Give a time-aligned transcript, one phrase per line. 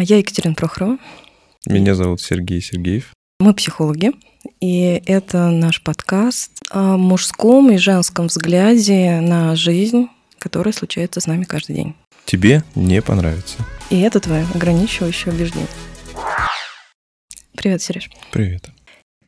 [0.00, 0.96] Я Екатерина Прохорова.
[1.66, 3.12] Меня зовут Сергей Сергеев.
[3.40, 4.12] Мы психологи,
[4.60, 10.06] и это наш подкаст о мужском и женском взгляде на жизнь,
[10.38, 11.96] которая случается с нами каждый день.
[12.26, 13.58] Тебе не понравится.
[13.90, 15.66] И это твое ограничивающее убеждение.
[17.56, 18.08] Привет, Сереж.
[18.30, 18.70] Привет.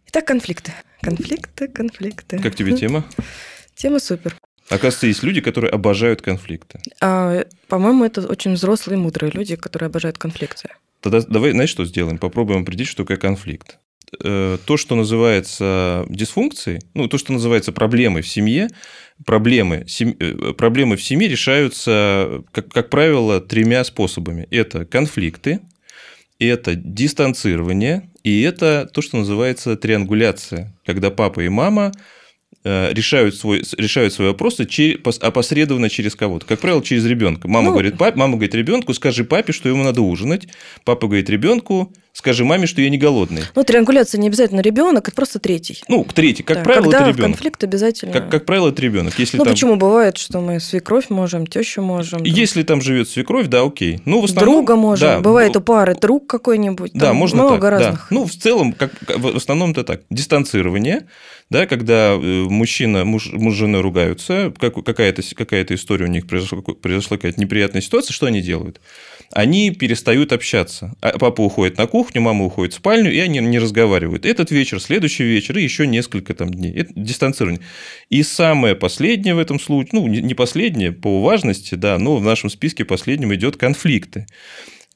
[0.06, 0.72] Итак, конфликты.
[1.00, 2.38] Конфликты, конфликты.
[2.38, 3.04] Как тебе тема?
[3.74, 4.36] Тема супер.
[4.70, 6.80] Оказывается, есть люди, которые обожают конфликты.
[7.00, 10.68] А, по-моему, это очень взрослые мудрые люди, которые обожают конфликты.
[11.00, 12.18] Тогда давай, знаешь, что сделаем?
[12.18, 13.78] Попробуем определить, что такое конфликт.
[14.22, 18.68] Э, то, что называется дисфункцией, ну, то, что называется проблемой в семье,
[19.24, 20.16] проблемы, сем...
[20.18, 24.46] Э, проблемы в семье решаются, как, как правило, тремя способами.
[24.50, 25.60] Это конфликты,
[26.38, 31.92] это дистанцирование, и это то, что называется триангуляция, когда папа и мама
[32.64, 36.46] решают, свой, решают свои вопросы через, опосредованно через кого-то.
[36.46, 37.48] Как правило, через ребенка.
[37.48, 40.46] Мама ну, говорит, пап, мама говорит ребенку, скажи папе, что ему надо ужинать.
[40.84, 43.42] Папа говорит ребенку, скажи маме, что я не голодный.
[43.54, 45.82] Ну, триангуляция не обязательно ребенок, это просто третий.
[45.88, 47.30] Ну, третий, как да, правило, когда это ребенок.
[47.32, 48.12] конфликт обязательно.
[48.12, 49.18] Как, как правило, это ребенок.
[49.18, 49.52] Если ну, там...
[49.52, 52.22] почему бывает, что мы свекровь можем, тещу можем.
[52.24, 54.00] Если там живет свекровь, да, окей.
[54.04, 55.08] Ну, в основном, Друга можем.
[55.08, 56.92] Да, бывает у пары друг какой-нибудь.
[56.94, 58.06] Да, можно много так, разных.
[58.10, 58.16] Да.
[58.16, 60.02] Ну, в целом, как, в основном это так.
[60.10, 61.06] Дистанцирование,
[61.50, 66.26] да, когда э, мужчина, муж, муж с женой ругаются, как, какая-то какая история у них
[66.26, 68.80] произошла, произошла какая-то неприятная ситуация, что они делают?
[69.32, 70.94] Они перестают общаться.
[71.00, 74.26] А папа уходит на кухню, мама уходит в спальню, и они не разговаривают.
[74.26, 76.72] Этот вечер, следующий вечер и еще несколько там дней.
[76.72, 77.60] Это дистанцирование.
[78.08, 82.50] И самое последнее в этом случае, ну, не последнее по важности, да, но в нашем
[82.50, 84.26] списке последним идет конфликты.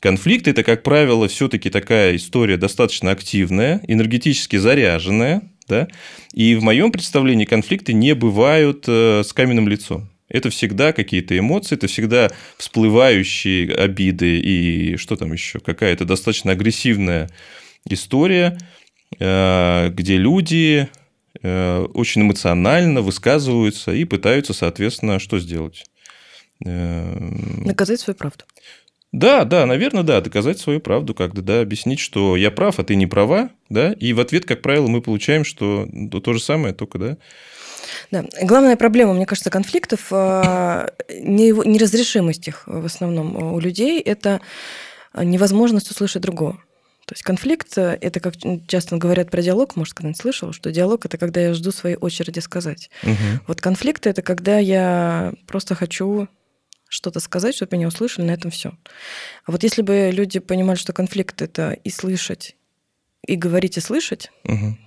[0.00, 5.88] Конфликты– это, как правило, все-таки такая история достаточно активная, энергетически заряженная, да?
[6.34, 10.10] И в моем представлении конфликты не бывают э, с каменным лицом.
[10.28, 17.28] Это всегда какие-то эмоции, это всегда всплывающие обиды и что там еще, какая-то достаточно агрессивная
[17.88, 18.58] история,
[19.18, 20.88] э, где люди
[21.42, 25.84] э, очень эмоционально высказываются и пытаются, соответственно, что сделать?
[26.60, 28.44] Наказать свою правду.
[29.14, 32.96] Да, да, наверное, да, доказать свою правду как-то, да, объяснить, что я прав, а ты
[32.96, 36.74] не права, да, и в ответ, как правило, мы получаем, что то, то же самое,
[36.74, 37.16] только, да.
[38.10, 44.40] Да, главная проблема, мне кажется, конфликтов, а, неразрешимость их в основном у людей, это
[45.14, 46.58] невозможность услышать другого.
[47.06, 48.34] То есть конфликт– это, как
[48.66, 52.38] часто говорят про диалог, может, когда-нибудь слышал, что диалог– это когда я жду своей очереди
[52.38, 52.90] сказать.
[53.02, 53.40] Угу.
[53.46, 56.28] Вот конфликт– это когда я просто хочу
[56.88, 58.72] что-то сказать, чтобы меня услышали, на этом все.
[59.44, 62.56] А вот если бы люди понимали, что конфликт это и слышать,
[63.26, 64.78] и говорить, и слышать, угу.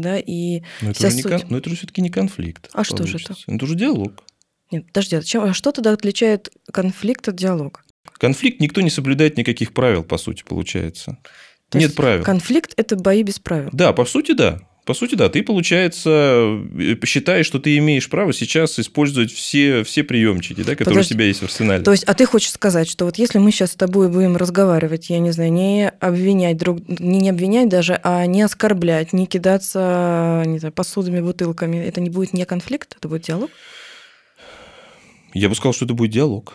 [0.00, 1.22] Да, и но это, суть...
[1.22, 1.40] кон...
[1.48, 2.68] но это же все-таки не конфликт.
[2.72, 2.96] А получится.
[2.96, 3.34] что же это?
[3.46, 4.24] Это уже диалог.
[4.70, 7.80] Нет, подожди, а, чем, а что тогда отличает конфликт от диалога?
[8.18, 11.18] Конфликт никто не соблюдает никаких правил, по сути, получается.
[11.68, 12.24] То Нет правил.
[12.24, 13.70] Конфликт это бои без правил.
[13.72, 14.60] Да, по сути, да.
[14.86, 20.04] По сути, да, ты, получается, э, считаешь, что ты имеешь право сейчас использовать все, все
[20.04, 21.14] приемчики, да, которые Подожди.
[21.14, 21.82] у тебя есть в арсенале.
[21.82, 25.10] То есть, а ты хочешь сказать, что вот если мы сейчас с тобой будем разговаривать,
[25.10, 30.44] я не знаю, не обвинять друг, не, не обвинять даже, а не оскорблять, не кидаться,
[30.46, 33.50] не знаю, посудами, бутылками, это не будет не конфликт, это будет диалог?
[35.34, 36.54] Я бы сказал, что это будет диалог.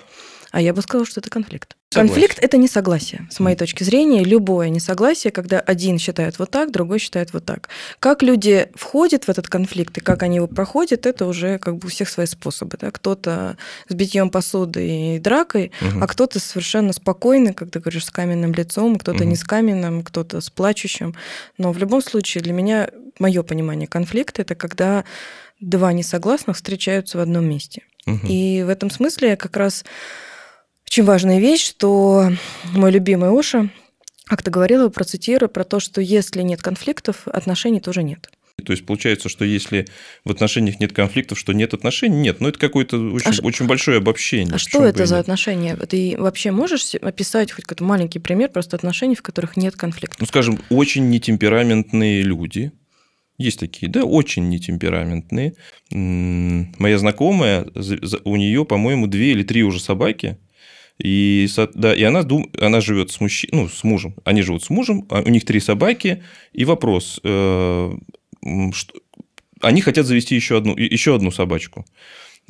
[0.51, 1.75] А я бы сказала, что это конфликт.
[1.93, 2.13] Согласен.
[2.13, 4.23] Конфликт– это несогласие, с моей точки зрения.
[4.23, 7.67] Любое несогласие, когда один считает вот так, другой считает вот так.
[7.99, 11.87] Как люди входят в этот конфликт и как они его проходят, это уже как бы
[11.87, 12.77] у всех свои способы.
[12.79, 12.91] Да?
[12.91, 13.57] Кто-то
[13.89, 16.01] с битьем посуды и дракой, угу.
[16.01, 19.29] а кто-то совершенно спокойный, как ты говоришь, с каменным лицом, кто-то угу.
[19.29, 21.13] не с каменным, кто-то с плачущим.
[21.57, 25.03] Но в любом случае для меня, мое понимание конфликта– это когда
[25.59, 27.83] два несогласных встречаются в одном месте.
[28.07, 28.27] Угу.
[28.29, 29.83] И в этом смысле как раз
[30.91, 32.33] очень важная вещь, что
[32.73, 33.69] мой любимый Оша
[34.25, 38.29] как-то говорила, процитирую, про то, что если нет конфликтов, отношений тоже нет.
[38.65, 39.87] То есть получается, что если
[40.25, 42.41] в отношениях нет конфликтов, что нет отношений, нет.
[42.41, 44.53] Но ну, это какое-то очень, а очень большое обобщение.
[44.53, 45.77] А что это за отношения?
[45.77, 50.19] Ты вообще можешь описать хоть какой-то маленький пример просто отношений, в которых нет конфликтов?
[50.19, 52.73] Ну, скажем, очень нетемпераментные люди,
[53.37, 55.55] есть такие, да, очень нетемпераментные.
[55.89, 57.65] Моя знакомая,
[58.25, 60.37] у нее, по-моему, две или три уже собаки,
[60.97, 63.47] и, да, и она, дум, она живет с, мужч...
[63.51, 64.15] ну, с мужем.
[64.23, 66.23] Они живут с мужем, а у них три собаки.
[66.53, 67.91] И вопрос, э,
[68.73, 68.93] что...
[69.61, 71.85] они хотят завести еще одну, еще одну собачку.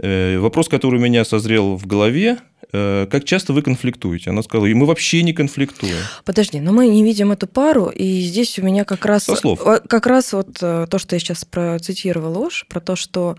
[0.02, 2.40] Э, вопрос, который у меня созрел в голове,
[2.74, 4.32] э, как часто вы конфликтуете?
[4.32, 5.98] Она сказала, и мы вообще не конфликтуем.
[6.26, 9.26] Подожди, но мы не видим эту пару, и здесь у меня как раз...
[9.26, 9.62] Со слов.
[9.64, 13.38] Как раз вот то, что я сейчас процитировала ложь, про то, что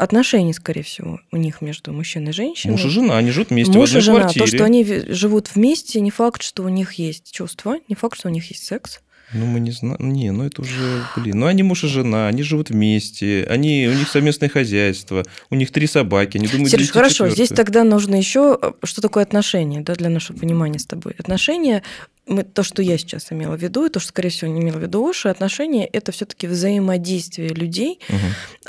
[0.00, 2.72] отношений, скорее всего, у них между мужчиной и женщиной.
[2.72, 4.20] Муж и жена, они живут вместе Муж в одной и жена.
[4.20, 4.46] квартире.
[4.46, 8.28] То, что они живут вместе, не факт, что у них есть чувства, не факт, что
[8.28, 9.00] у них есть секс.
[9.32, 10.12] Ну, мы не знаем.
[10.12, 11.38] Не, ну это уже, блин.
[11.38, 15.70] Ну, они муж и жена, они живут вместе, они, у них совместное хозяйство, у них
[15.70, 19.94] три собаки, они думают, Сереж, хорошо, здесь тогда нужно еще, э, что такое отношения, да,
[19.94, 21.14] для нашего понимания с тобой.
[21.16, 21.84] Отношения,
[22.30, 24.78] мы, то, что я сейчас имела в виду, и то, что, скорее всего, не имела
[24.78, 28.18] в виду Оша, отношения– это все таки взаимодействие людей, Мгм.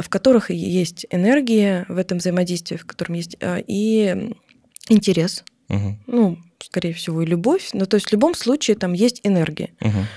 [0.03, 4.33] в которых есть энергия в этом взаимодействии, в котором есть а, и
[4.89, 5.99] интерес, Мгм.
[6.07, 7.69] ну, скорее всего, и любовь.
[7.73, 9.69] Ну, то есть в любом случае там есть энергия.
[9.79, 10.07] Мгм.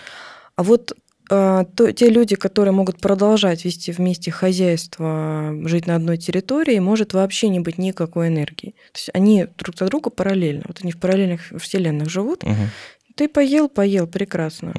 [0.56, 0.92] А вот
[1.30, 7.14] а, то, те люди, которые могут продолжать вести вместе хозяйство, жить на одной территории, может
[7.14, 8.70] вообще не быть никакой энергии.
[8.92, 10.64] То есть они друг за друга параллельно.
[10.66, 12.42] Вот они в параллельных вселенных живут.
[12.42, 12.70] Мгм.
[13.14, 14.72] Ты поел, поел, прекрасно.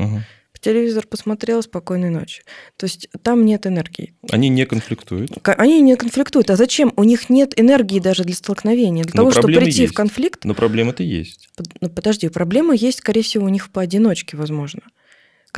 [0.53, 2.41] По телевизор посмотрел, спокойной ночи.
[2.77, 4.13] То есть там нет энергии.
[4.31, 5.31] Они не конфликтуют.
[5.43, 6.49] Они не конфликтуют.
[6.49, 6.93] А зачем?
[6.95, 9.03] У них нет энергии даже для столкновения.
[9.03, 9.93] Для Но того, чтобы прийти есть.
[9.93, 11.49] в конфликт, Но проблема-то есть.
[11.81, 14.81] ну, подожди, проблема есть, скорее всего, у них поодиночке, возможно.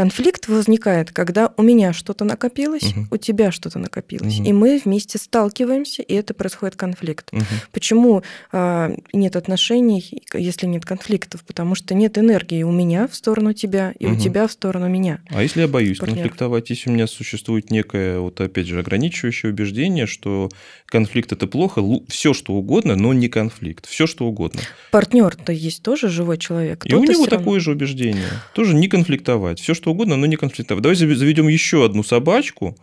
[0.02, 3.08] Конфликт возникает, когда у меня что-то накопилось, Мгм.
[3.10, 4.46] у тебя что-то накопилось, Мгм.
[4.48, 7.30] и мы вместе сталкиваемся, и это происходит конфликт.
[7.34, 7.44] Мгм.
[7.72, 8.22] Почему
[8.52, 11.44] а, нет отношений, если нет конфликтов?
[11.48, 14.20] Потому что нет энергии у меня в сторону тебя и у Мгм.
[14.20, 15.20] тебя в сторону меня.
[15.30, 16.18] А если я боюсь Партнер.
[16.18, 20.50] конфликтовать, если у меня существует некое, вот опять же, ограничивающее убеждение, что
[20.86, 24.62] конфликт это плохо, все что угодно, но не конфликт, все что угодно.
[24.92, 26.86] Партнер-то есть тоже живой человек.
[26.86, 30.36] И у него равно- такое же убеждение, тоже не конфликтовать, все что угодно, но не
[30.36, 30.84] конфликтовать.
[30.84, 32.76] Давай заведем еще одну собачку,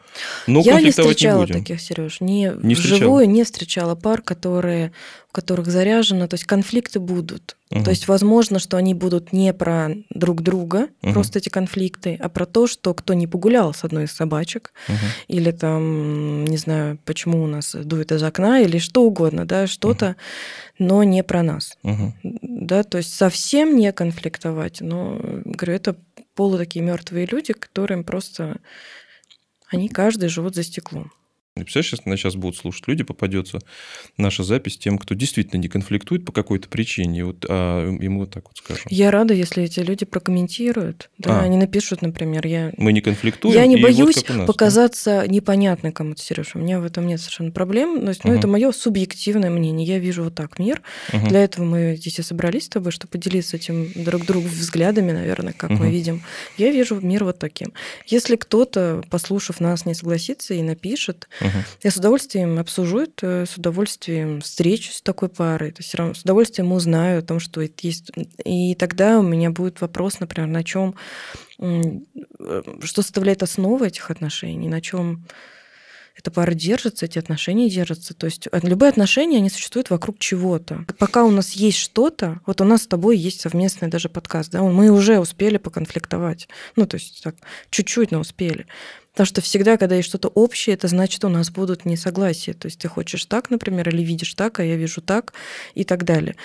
[0.47, 1.55] но Я не конфликтовать не, встречала будем.
[1.61, 2.99] таких, Сереж, не, Не встречала?
[2.99, 4.93] вживую не встречала пар, которые,
[5.35, 7.57] которых заряжено, то есть конфликты будут.
[7.71, 7.85] Мгм.
[7.85, 11.13] То есть возможно, что они будут не про друг друга, Мгм.
[11.13, 14.99] просто эти конфликты, а про то, что кто не погулял с одной из собачек, Мгм.
[15.27, 20.15] или там, не знаю, почему у нас дует из окна, или что угодно, да, что-то,
[20.79, 21.77] но не про нас.
[21.83, 22.15] Мгм.
[22.23, 24.81] Да, то есть совсем не конфликтовать.
[24.81, 25.97] Но, говорю, это
[26.37, 28.59] полу такие мертвые люди, которым просто
[29.69, 31.11] они каждый живут за стеклом.
[31.57, 33.61] И Представляешь, сейчас, сейчас будут слушать люди, попадется
[34.17, 38.33] наша запись тем, кто действительно не конфликтует по какой-то причине, и вот, а ему вот
[38.33, 38.87] так вот скажем.
[38.91, 41.11] Я рада, если эти люди прокомментируют.
[41.19, 41.43] Да, А.
[41.45, 44.47] они напишут, например, я, Мы не конфликтуем, я не вот боюсь у нас, да.
[44.47, 46.57] показаться непонятной кому-то, Сереж.
[46.57, 48.01] У меня в этом нет совершенно проблем.
[48.03, 48.39] Но, есть, ну, Мгм.
[48.41, 49.87] это мое субъективное мнение.
[49.87, 50.83] Я вижу вот так мир.
[51.13, 51.29] Мгм.
[51.29, 55.53] Для этого мы здесь и собрались с тобой, чтобы поделиться этим друг другу взглядами, наверное,
[55.53, 55.91] как мы Мгм.
[55.91, 56.23] видим.
[56.59, 57.73] Я вижу мир вот таким.
[58.09, 61.29] Если кто-то, послушав нас, не согласится и напишет,
[61.83, 66.73] Я с удовольствием обсужу это, с удовольствием встречусь с такой парой, то есть с удовольствием
[66.73, 68.11] узнаю о том, что это есть.
[68.45, 70.95] И тогда у меня будет вопрос, например, на чем,
[71.59, 75.25] что составляет основу этих отношений, на чем
[76.17, 78.15] эта пара держится, эти отношения держатся.
[78.15, 80.87] То есть от- любые отношения, они существуют вокруг чего-то.
[80.99, 84.63] Пока у нас есть что-то, вот у нас с тобой есть совместный даже подкаст, да,
[84.63, 86.49] мы уже успели поконфликтовать.
[86.77, 87.37] Ну, то есть так,
[87.71, 88.67] чуть-чуть, но успели.
[89.13, 92.55] Потому что всегда, когда есть что-то общее, это значит, у нас будут несогласия.
[92.55, 95.35] То есть ты хочешь так, например, или видишь так, а я вижу так,
[95.75, 96.37] и так далее.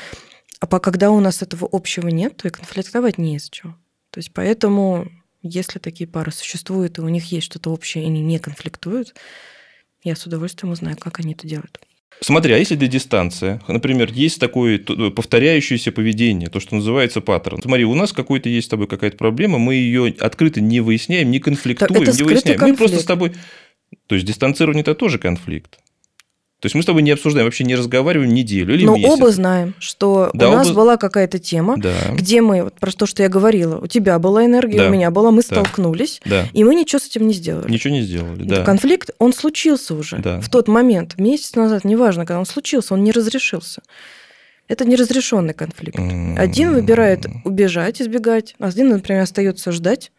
[0.59, 3.75] А по- когда у нас этого общего нет, то и конфликтовать не из чего.
[4.11, 5.09] То есть поэтому,
[5.41, 9.15] если такие пары существуют, и у них есть что-то общее, и они не конфликтуют,
[10.03, 11.79] я с удовольствием узнаю, как они это делают.
[12.21, 17.61] Смотри, а если для дистанции, например, есть такое т- повторяющееся поведение, то, что называется паттерн.
[17.61, 21.39] Смотри, у нас какой-то есть с тобой какая-то проблема, мы ее открыто не выясняем, не
[21.39, 22.59] конфликтуем, это не выясняем.
[22.59, 23.03] Мы просто конфликт.
[23.03, 23.31] с тобой...
[24.07, 25.79] То есть дистанцирование это тоже конфликт.
[26.59, 29.09] То есть мы с тобой не обсуждаем, вообще не разговариваем неделю или Но месяц.
[29.09, 32.91] оба знаем, что Да, у нас оба- была какая-то тема, Да, где мы, вот про
[32.91, 34.87] то, что я говорила, у тебя была энергия, Да.
[34.87, 35.43] у меня была, мы Да.
[35.43, 36.47] столкнулись, да.
[36.51, 37.71] и мы ничего с этим не сделали.
[37.71, 38.63] Ничего не сделали, да.
[38.65, 40.41] Конфликт, он случился уже Да.
[40.41, 43.81] в тот момент, месяц назад, неважно, когда он случился, он не разрешился.
[44.67, 45.97] Это неразрешенный конфликт.
[46.37, 50.11] Один выбирает убежать, избегать, а один, например, остается ждать,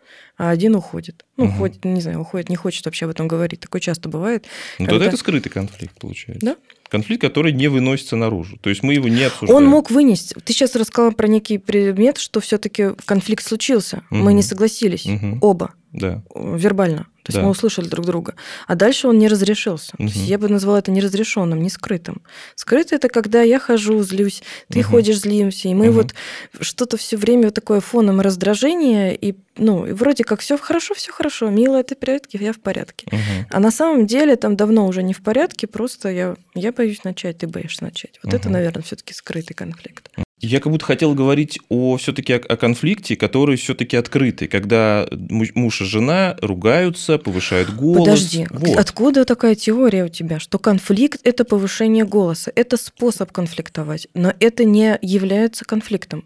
[0.43, 1.27] а один уходит.
[1.37, 1.55] Ну, Мгм.
[1.55, 3.61] уходит, не знаю, уходит, не хочет вообще об этом говорить.
[3.61, 4.47] Такое часто бывает.
[4.79, 6.47] Ну, когда- тогда это скрытый конфликт получается.
[6.47, 6.57] Да.
[6.89, 8.57] Конфликт, который не выносится наружу.
[8.57, 9.55] То есть мы его не обсуждаем.
[9.57, 10.35] Он мог вынести.
[10.43, 14.03] Ты сейчас рассказала про некий предмет, что все-таки конфликт случился.
[14.11, 14.37] Мы Мгм.
[14.37, 15.05] не согласились.
[15.05, 15.39] Мгм.
[15.43, 15.75] Оба.
[15.93, 16.23] Да.
[16.35, 17.07] Вербально.
[17.23, 17.43] То есть Да.
[17.45, 18.35] мы услышали друг друга.
[18.67, 19.93] А дальше он не разрешился.
[19.97, 22.23] То есть я бы назвала это неразрешенным, не скрытым.
[22.55, 24.89] Скрытый это когда я хожу, злюсь, ты Мгм.
[24.89, 25.95] ходишь, злимся, и мы Мгм.
[25.97, 26.15] вот
[26.61, 31.13] что-то все время вот такое фоном раздражения, и ну, и вроде как все хорошо, все
[31.13, 33.07] хорошо, милая, ты в порядке, я в порядке.
[33.13, 33.47] Мгм.
[33.51, 37.39] А на самом деле там давно уже не в порядке, просто я, я боюсь начать,
[37.39, 38.19] ты боишься начать.
[38.23, 38.53] Вот это, Мгм.
[38.55, 40.09] наверное, все-таки скрытый конфликт.
[40.41, 45.85] Я как будто хотел говорить о все-таки о, конфликте, который все-таки открытый, когда муж и
[45.85, 48.07] жена ругаются, повышают голос.
[48.07, 48.79] Подожди, вот.
[48.79, 54.65] откуда такая теория у тебя, что конфликт это повышение голоса, это способ конфликтовать, но это
[54.65, 56.25] не является конфликтом.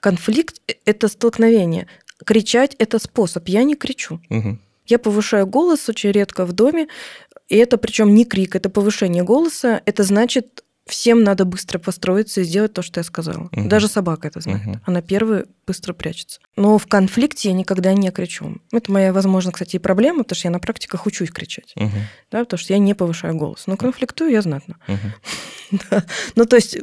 [0.00, 1.86] Конфликт это столкновение,
[2.24, 3.46] кричать это способ.
[3.48, 4.20] Я не кричу.
[4.30, 4.58] Угу.
[4.86, 6.88] Я повышаю голос очень редко в доме,
[7.48, 9.82] и это причем не крик, это повышение голоса.
[9.84, 13.48] Это значит всем надо быстро построиться и сделать то, что я сказала.
[13.52, 13.68] Угу.
[13.68, 14.66] Даже собака это знает.
[14.66, 14.80] Угу.
[14.84, 16.40] Она первая быстро прячется.
[16.56, 18.56] Но в конфликте я никогда не кричу.
[18.70, 21.72] Это моя, возможно, кстати, и проблема, потому что я на практиках учусь кричать.
[21.76, 21.90] Угу.
[22.30, 23.66] Да, потому что я не повышаю голос.
[23.66, 24.76] Но конфликтую я знатно.
[24.86, 25.78] Угу.
[25.90, 26.04] да.
[26.36, 26.76] Ну, то есть,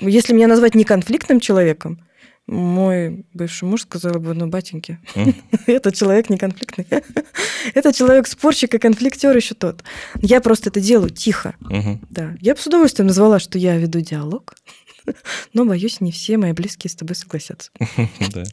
[0.00, 2.06] если меня назвать неконфликтным человеком,
[2.46, 4.98] мой бывший муж сказал бы, ну, батеньки,
[5.66, 6.86] этот человек не конфликтный.
[7.74, 9.82] Этот человек спорщик и конфликтер еще тот.
[10.20, 11.54] Я просто это делаю тихо.
[12.10, 12.36] Да.
[12.42, 14.54] Я бы с удовольствием назвала, что я веду диалог,
[15.54, 17.70] но, боюсь, не все мои близкие с тобой согласятся.
[18.34, 18.44] Да.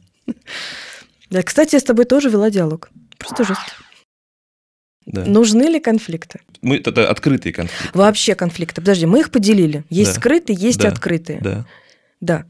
[1.29, 2.89] Да, кстати, я с тобой тоже вела диалог.
[3.17, 3.71] Просто жестко.
[5.05, 5.25] Да.
[5.25, 6.39] Нужны ли конфликты?
[6.61, 7.97] Мы, это открытые конфликты.
[7.97, 8.81] Вообще конфликты.
[8.81, 9.83] Подожди, мы их поделили.
[9.89, 10.19] Есть да.
[10.19, 10.87] скрытые, есть да.
[10.87, 11.39] открытые.
[11.41, 11.65] Да.
[12.21, 12.45] Да.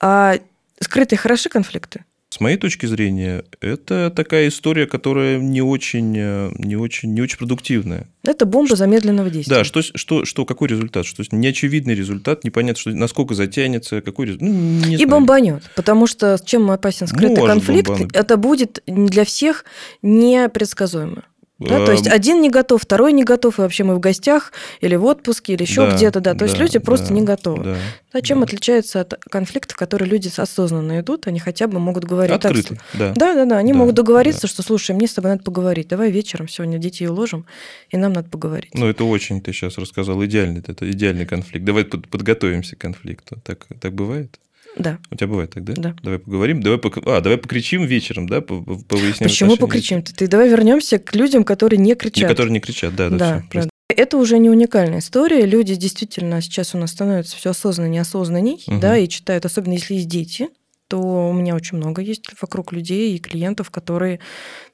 [0.00, 0.38] А
[0.80, 2.04] Скрытые хороши конфликты?
[2.30, 7.38] С моей точки зрения, это такая история, которая не очень, э, не очень, не очень
[7.38, 8.08] продуктивная.
[8.24, 9.58] Это бомба замедленного действия.
[9.58, 11.06] Да, что, что, что, какой результат?
[11.06, 14.48] Что неочевидный результат, непонятно, что, насколько затянется, какой результат.
[14.48, 15.08] Ну, не И знаю.
[15.10, 18.16] бомбанет, потому что чем опасен скрытый Может конфликт, бомбануть.
[18.16, 19.64] это будет для всех
[20.02, 21.22] непредсказуемо.
[21.60, 24.52] Да, то есть эм, один не готов, второй не готов, и вообще мы в гостях
[24.80, 26.32] или в отпуске, или еще да, где-то, да.
[26.32, 27.62] То да, есть люди просто да, не готовы.
[27.62, 27.76] Да,
[28.12, 28.44] а чем да.
[28.44, 32.78] отличается от конфликтов, которые люди осознанно идут, они хотя бы могут говорить Открыто, так.
[32.94, 33.12] Да.
[33.14, 33.58] да, да, да.
[33.58, 34.48] Они да, могут договориться, да.
[34.48, 35.86] что слушай, мне с тобой надо поговорить.
[35.86, 37.46] Давай вечером сегодня детей уложим,
[37.90, 38.74] и нам надо поговорить.
[38.74, 41.64] Ну, это очень ты сейчас рассказал идеальный, это идеальный конфликт.
[41.64, 43.40] Давай подготовимся к конфликту.
[43.44, 44.40] Так, так бывает?
[44.76, 44.98] Да.
[45.10, 45.74] У тебя бывает так, да?
[45.76, 45.96] Да.
[46.02, 46.62] Давай поговорим.
[46.62, 46.98] Давай, пок...
[47.06, 50.02] а, давай покричим вечером, да, повыясняем Почему покричим?
[50.02, 52.22] Ты, ты давай вернемся к людям, которые не кричат.
[52.22, 53.16] Не, которые не кричат, да, да.
[53.16, 53.68] да, все, да.
[53.88, 55.46] Это уже не уникальная история.
[55.46, 58.80] Люди действительно сейчас у нас становятся все осознаннее, осознанней, угу.
[58.80, 60.48] да, и читают, особенно если есть дети,
[60.88, 64.20] то у меня очень много есть вокруг людей и клиентов, которые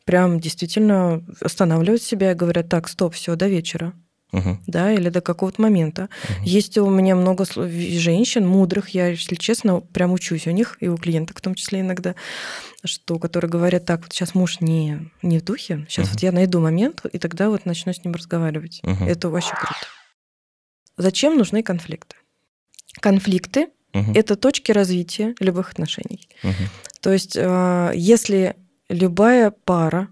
[0.05, 3.93] прям действительно останавливают себя и говорят, так, стоп, все, до вечера
[4.33, 4.59] угу.
[4.67, 6.09] да, или до какого-то момента.
[6.25, 6.45] Угу.
[6.45, 10.97] Есть у меня много женщин мудрых, я, если честно, прям учусь у них, и у
[10.97, 12.15] клиенток в том числе иногда,
[12.85, 16.15] что, которые говорят, так, вот сейчас муж не, не в духе, сейчас угу.
[16.15, 18.81] вот я найду момент, и тогда вот начну с ним разговаривать.
[18.85, 19.05] Угу.
[19.05, 19.87] Это вообще круто.
[20.97, 22.17] Зачем нужны конфликты?
[23.01, 24.13] Конфликты угу.
[24.15, 26.29] это точки развития любых отношений.
[26.43, 26.53] Угу.
[27.01, 28.57] То есть, а, если
[28.89, 30.09] любая пара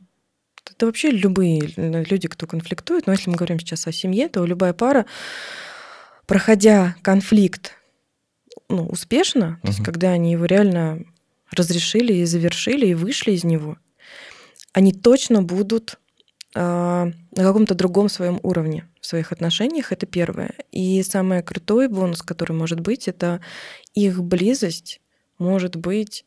[0.78, 4.72] это вообще любые люди, кто конфликтует, но если мы говорим сейчас о семье, то любая
[4.72, 5.06] пара,
[6.24, 7.72] проходя конфликт
[8.68, 9.66] ну, успешно, uh-huh.
[9.66, 11.04] то есть когда они его реально
[11.50, 13.76] разрешили и завершили, и вышли из него,
[14.72, 15.98] они точно будут
[16.54, 20.54] э, на каком-то другом своем уровне в своих отношениях, это первое.
[20.70, 23.40] И самый крутой бонус, который может быть, это
[23.94, 25.00] их близость
[25.38, 26.24] может быть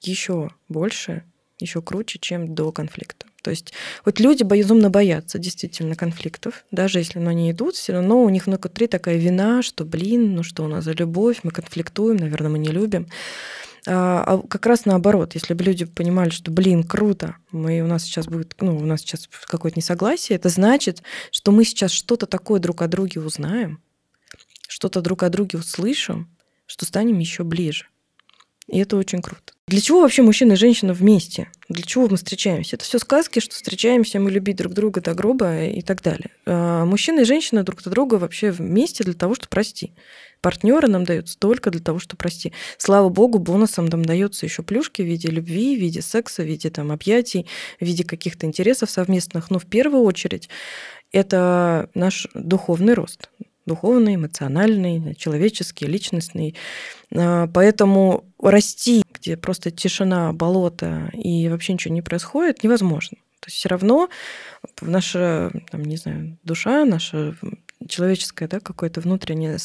[0.00, 1.24] еще больше,
[1.62, 3.26] еще круче, чем до конфликта.
[3.42, 3.72] То есть
[4.04, 8.46] вот люди безумно боятся действительно конфликтов, даже если ну, они идут, все равно у них
[8.46, 12.58] внутри такая вина, что, блин, ну что у нас за любовь, мы конфликтуем, наверное, мы
[12.58, 13.08] не любим.
[13.86, 18.04] А, а как раз наоборот, если бы люди понимали, что, блин, круто, мы, у нас
[18.04, 21.02] сейчас будет, ну, у нас сейчас какое-то несогласие, это значит,
[21.32, 23.82] что мы сейчас что-то такое друг о друге узнаем,
[24.68, 26.30] что-то друг о друге услышим,
[26.66, 27.86] что станем еще ближе.
[28.68, 29.52] И это очень круто.
[29.66, 31.48] Для чего вообще мужчина и женщина вместе?
[31.68, 32.76] Для чего мы встречаемся?
[32.76, 36.30] Это все сказки, что встречаемся, мы любить друг друга до гроба и так далее.
[36.46, 39.94] А мужчина и женщина друг друга вообще вместе для того, чтобы прости.
[40.40, 42.52] Партнеры нам дают столько для того, чтобы прости.
[42.76, 46.68] Слава богу, бонусом нам дается еще плюшки в виде любви, в виде секса, в виде
[46.68, 47.46] там, объятий,
[47.80, 49.50] в виде каких-то интересов совместных.
[49.50, 50.48] Но в первую очередь
[51.12, 53.30] это наш духовный рост
[53.66, 56.54] духовный, эмоциональный, человеческий, личностный.
[57.14, 63.18] А, поэтому расти, где просто тишина, болото и вообще ничего не происходит, невозможно.
[63.40, 64.08] То есть все равно
[64.80, 67.34] наша, там, не знаю, душа, наша
[67.88, 69.58] человеческая, да, какая-то внутренняя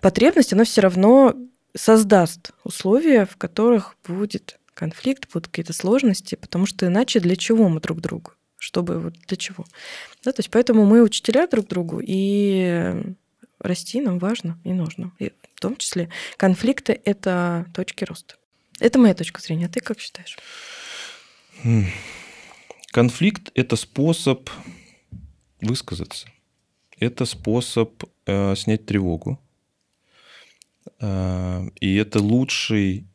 [0.00, 1.34] потребность, она все равно
[1.76, 7.80] создаст условия, в которых будет конфликт, будут какие-то сложности, потому что иначе для чего мы
[7.80, 8.32] друг другу?
[8.60, 9.64] Чтобы вот для чего?
[10.22, 12.94] Да, то есть поэтому мы учителя друг другу, и
[13.58, 15.12] расти нам важно и нужно.
[15.18, 18.36] И в том числе конфликты— это точки роста.
[18.78, 19.66] Это моя точка зрения.
[19.66, 20.38] А ты как считаешь?
[22.92, 24.50] Конфликт– это способ
[25.62, 26.28] высказаться.
[26.98, 29.40] Это способ э, снять тревогу.
[31.00, 33.09] А, и это лучший э,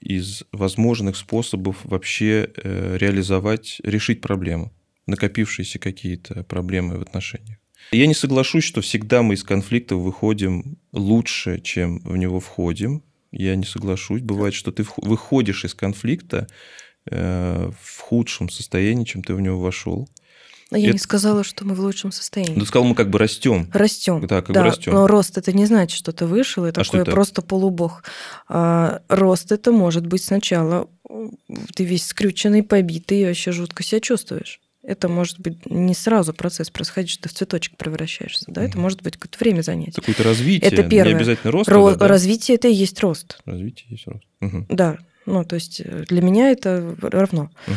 [0.00, 4.72] из возможных способов вообще э, реализовать, решить проблему,
[5.06, 7.58] накопившиеся какие-то проблемы в отношениях.
[7.90, 13.02] Я не соглашусь, что всегда мы из конфликта выходим лучше, чем в него входим.
[13.32, 14.22] Я не соглашусь.
[14.22, 16.46] Бывает, что ты выходишь из конфликта
[17.10, 20.08] э, в худшем состоянии, чем ты в него вошел.
[20.70, 20.92] Но я это...
[20.94, 22.54] не сказала, что мы в лучшем состоянии.
[22.54, 23.70] Ну, ты сказал, мы как бы растем.
[23.72, 24.26] Растем.
[24.26, 24.92] Да, как да, бы растем.
[24.92, 28.04] Но рост это не значит, что ты вышел и а такой просто полубог.
[28.48, 30.88] А, рост это может быть сначала
[31.74, 34.60] ты весь скрюченный, побитый, и вообще жутко себя чувствуешь.
[34.82, 38.62] Это может быть не сразу процесс происходит, что ты в цветочек превращаешься, да?
[38.62, 39.94] Это может быть какое-то время занять.
[39.94, 40.70] Какое-то развитие.
[40.70, 41.12] Это первое.
[41.12, 41.68] Не обязательно рост.
[41.68, 42.08] Ро- да?
[42.08, 43.40] Развитие это и есть рост.
[43.44, 44.24] Развитие есть рост.
[44.40, 44.66] Угу.
[44.70, 44.98] Да.
[45.26, 47.50] Ну, то есть э, для меня это равно.
[47.66, 47.74] Угу.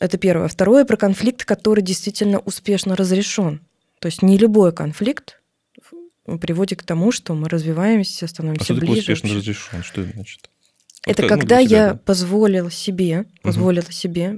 [0.00, 0.48] Это первое.
[0.48, 3.60] Второе про конфликт, который действительно успешно разрешен.
[4.00, 5.40] То есть не любой конфликт
[6.40, 9.00] приводит к тому, что мы развиваемся, становимся а что ближе.
[9.00, 9.82] успешно разрешен?
[9.82, 10.50] Что это значит?
[11.06, 11.94] Это вот, когда ну, я да.
[11.96, 13.92] позволила себе, позволила угу.
[13.92, 14.36] себе,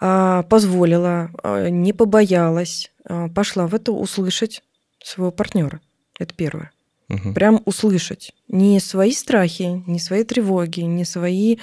[0.00, 4.62] а, позволила, а, не побоялась, а, пошла в это услышать
[5.02, 5.80] своего партнера.
[6.18, 6.70] Это первое.
[7.10, 7.34] Угу.
[7.34, 11.58] Прям услышать не свои страхи, не свои тревоги, не свои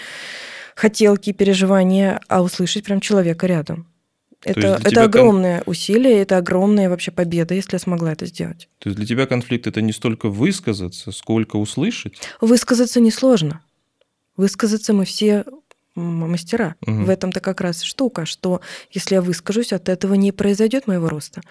[0.76, 3.88] хотелки, переживания, а услышать прям человека рядом.
[4.44, 5.72] Это, это огромное кон...
[5.72, 8.70] усилие, это огромная вообще победа, если я смогла это сделать.
[8.80, 12.16] То есть для тебя конфликт это не столько высказаться, сколько услышать?
[12.40, 13.62] Высказаться несложно.
[14.38, 15.46] Высказаться мы все
[15.94, 16.76] мастера.
[16.88, 17.04] Угу.
[17.04, 18.62] В этом-то как раз штука, что
[18.92, 21.42] если я выскажусь, от этого не произойдет моего роста.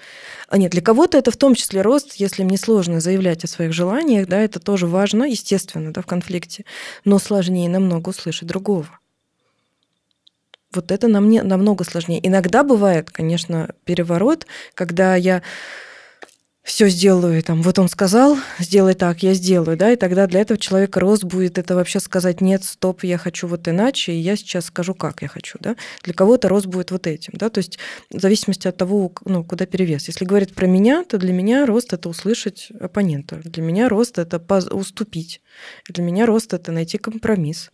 [0.48, 3.72] А нет, для кого-то это в том числе рост, если мне сложно заявлять о своих
[3.72, 6.64] желаниях, да, это тоже важно, естественно, да, в конфликте,
[7.04, 8.99] но сложнее намного услышать другого
[10.72, 12.26] вот это нам не, намного сложнее.
[12.26, 15.42] Иногда бывает, конечно, переворот, когда я
[16.62, 20.58] все сделаю, там, вот он сказал, сделай так, я сделаю, да, и тогда для этого
[20.58, 24.66] человека рост будет это вообще сказать, нет, стоп, я хочу вот иначе, и я сейчас
[24.66, 25.76] скажу, как я хочу, да.
[26.02, 27.78] Для кого-то рост будет вот этим, да, то есть
[28.10, 30.06] в зависимости от того, ну, куда перевес.
[30.06, 34.38] Если говорить про меня, то для меня рост– это услышать оппонента, для меня рост– это
[34.70, 35.40] уступить,
[35.88, 37.70] для меня рост– это найти компромисс,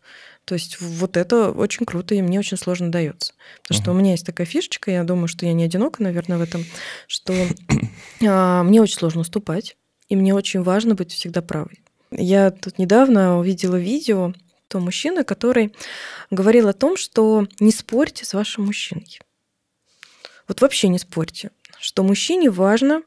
[0.47, 3.35] то есть вот это очень круто, и мне очень сложно дается.
[3.63, 3.83] Потому uh-huh.
[3.83, 6.65] что у меня есть такая фишечка, я думаю, что я не одинока, наверное, в этом,
[7.09, 7.35] что
[8.25, 9.77] а, мне очень сложно уступать,
[10.09, 11.83] и мне очень важно быть всегда правой.
[12.13, 14.33] Я тут недавно увидела видео
[14.69, 15.75] то мужчины, который
[16.31, 19.19] говорил о том, что не спорьте с вашим мужчиной.
[20.47, 23.03] Вот вообще не спорьте, что мужчине важно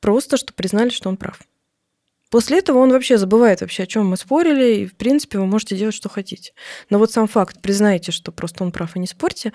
[0.00, 1.40] просто, что признали, что он прав.
[2.30, 5.76] После этого он вообще забывает вообще, о чем мы спорили, и, в принципе, вы можете
[5.76, 6.52] делать, что хотите.
[6.90, 9.52] Но вот сам факт, признайте, что просто он прав, и не спорьте.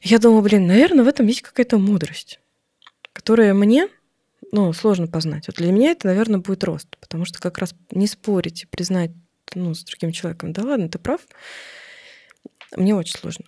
[0.00, 2.40] Я думаю, блин, наверное, в этом есть какая-то мудрость,
[3.12, 3.88] которая мне
[4.52, 5.46] ну, сложно познать.
[5.46, 9.10] Вот для меня это, наверное, будет рост, потому что как раз не спорить и признать
[9.54, 11.20] ну, с другим человеком, да ладно, ты прав,
[12.76, 13.44] мне очень сложно.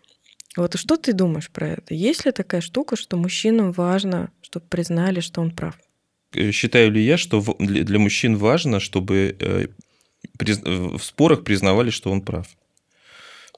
[0.57, 1.95] Вот что ты думаешь про это?
[1.95, 5.77] Есть ли такая штука, что мужчинам важно, чтобы признали, что он прав?
[6.35, 9.67] Э, считаю ли я, что для мужчин важно, чтобы э,
[10.39, 12.47] в спорах признавали, что он прав?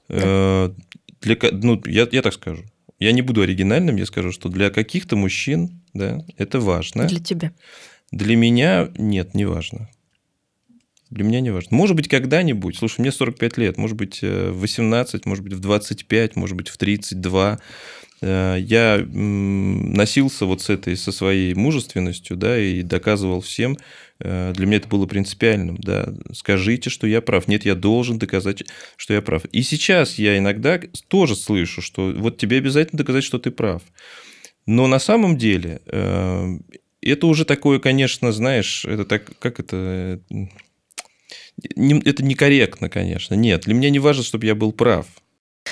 [0.09, 0.73] Да.
[1.21, 2.63] Для, ну, я, я так скажу.
[2.99, 7.05] Я не буду оригинальным, я скажу, что для каких-то мужчин да, это важно.
[7.05, 7.51] Для тебя.
[8.11, 9.89] Для меня нет, не важно.
[11.09, 11.75] Для меня не важно.
[11.75, 16.35] Может быть, когда-нибудь, слушай, мне 45 лет, может быть, в 18, может быть, в 25,
[16.35, 17.59] может быть, в 32.
[18.21, 23.77] Э, я носился вот с этой, со своей мужественностью, да, и доказывал всем,
[24.19, 27.47] э, для меня это было принципиальным, да, скажите, что я прав.
[27.47, 28.63] Нет, я должен доказать,
[28.95, 29.45] что я прав.
[29.45, 33.81] И сейчас я иногда тоже слышу, что вот тебе обязательно доказать, что ты прав.
[34.65, 36.57] Но на самом деле э,
[37.01, 40.19] это уже такое, конечно, знаешь, это так, как это...
[41.75, 43.33] Это некорректно, конечно.
[43.33, 45.07] Нет, для меня не важно, чтобы я был прав.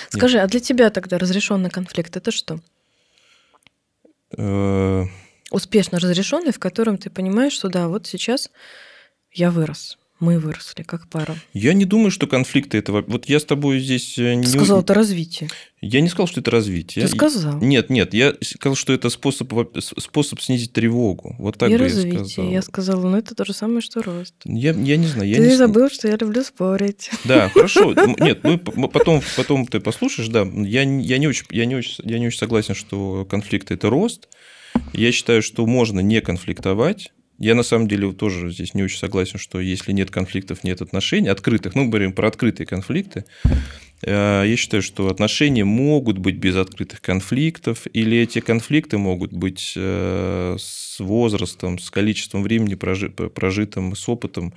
[0.10, 2.60] Скажи, а для тебя тогда разрешенный конфликт это что?
[4.38, 5.04] Э.
[5.52, 8.50] Успешно разрешенный, в котором ты понимаешь, что да, вот сейчас
[9.32, 11.36] я вырос мы выросли как пара.
[11.54, 13.04] Я не думаю, что конфликты этого.
[13.06, 14.44] Вот я с тобой здесь э, не.
[14.44, 15.50] Ты сказал, это развитие.
[15.82, 17.06] Я не сказал, что это развитие.
[17.06, 17.60] Ты сказал.
[17.60, 21.36] Нет, нет, я сказал, что это способ, способ снизить тревогу.
[21.38, 22.14] Вот так и бы развитие.
[22.14, 22.52] я сказал.
[22.52, 24.34] Я сказала, ну это то же самое, что рост.
[24.46, 25.28] Я, я не знаю.
[25.28, 25.56] Я ты не...
[25.56, 27.12] забыл, что я люблю спорить.
[27.26, 27.94] Да, хорошо.
[28.20, 30.48] Нет, мы потом, потом ты послушаешь, да.
[30.56, 34.30] Я, я, не очень, я, не очень, я не очень согласен, что конфликты это рост.
[34.94, 39.40] Я считаю, что можно не конфликтовать я на самом деле тоже здесь не очень согласен,
[39.40, 43.26] что если нет конфликтов, нет отношений, открытых, ну, мы говорим про открытые конфликты,
[44.06, 49.74] Э, я считаю, что отношения могут быть без открытых конфликтов, или эти конфликты могут быть
[49.76, 54.54] э, с возрастом, с количеством времени прожитым, с опытом.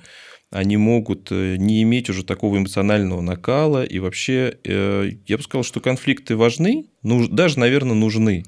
[0.51, 3.83] Они могут э, не иметь уже такого эмоционального накала.
[3.83, 8.43] И вообще, я бы сказал, что конфликты важны, даже, наверное, нужны.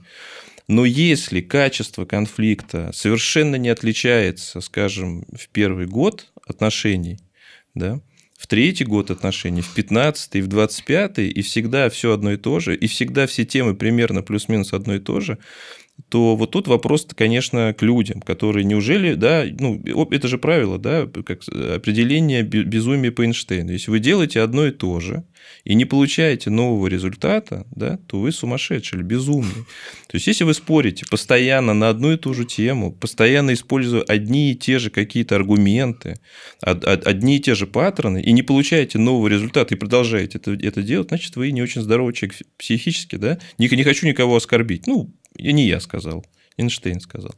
[0.72, 7.20] Но если качество конфликта совершенно не отличается, скажем, в первый год отношений,
[7.76, 8.00] да,
[8.40, 12.62] в третий год отношений, в пятнадцатый, в двадцать пятый, и всегда все одно и то
[12.62, 15.40] же, и всегда все темы примерно плюс-минус одно и то же,
[16.10, 21.08] то вот тут вопрос, конечно, к людям, которые неужели, да, ну, это же правило, да,
[21.26, 23.72] как определение безумия по Эйнштейну.
[23.72, 25.24] Если вы делаете одно и то же,
[25.64, 29.66] и не получаете нового результата, да, то вы сумасшедший или безумный.
[30.08, 34.52] То есть, если вы спорите постоянно на одну и ту же тему, постоянно используя одни
[34.52, 36.20] и те же какие-то аргументы,
[36.62, 41.10] одни и те же паттерны, и не получаете нового результата, и продолжаете это, это делать,
[41.10, 43.38] значит, вы не очень здоровый человек психически, да.
[43.58, 44.88] Не, не хочу никого оскорбить.
[44.88, 46.26] Ну, не я сказал,
[46.58, 47.34] Эйнштейн сказал.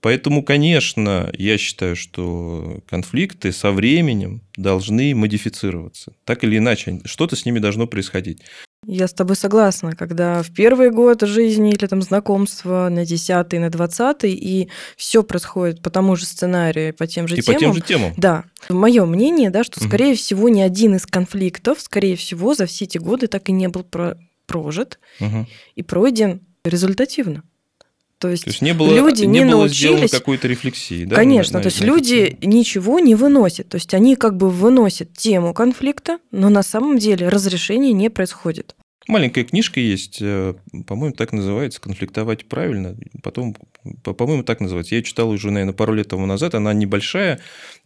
[0.00, 6.12] Поэтому, конечно, я считаю, что конфликты со временем должны модифицироваться.
[6.24, 8.42] Так или иначе, что-то с ними должно происходить.
[8.86, 13.70] Я с тобой согласна, когда в первый год жизни или там знакомства, на десятый, на
[13.70, 17.54] двадцатый, и все происходит по тому же сценарию, по тем же и темам.
[17.54, 18.12] по тем же темам.
[18.18, 18.44] Да.
[18.68, 20.16] Мое мнение, да, что, скорее угу.
[20.16, 23.84] всего, ни один из конфликтов, скорее всего, за все эти годы так и не был
[23.84, 25.46] про прожит угу.
[25.74, 27.42] и пройден результативно.
[28.18, 31.16] То есть, то есть не было, люди не, не было научились какой-то рефлексии, да?
[31.16, 35.12] Конечно, на, то есть на люди ничего не выносят, то есть они как бы выносят
[35.12, 38.76] тему конфликта, но на самом деле разрешение не происходит.
[39.06, 40.54] Маленькая книжка есть, э,
[40.86, 42.96] по-моему, так называется «Конфликтовать правильно».
[43.22, 43.54] Потом,
[44.02, 44.94] по-моему, так называется.
[44.94, 46.54] Я читал уже, наверное, пару лет тому назад.
[46.54, 47.40] Она небольшая.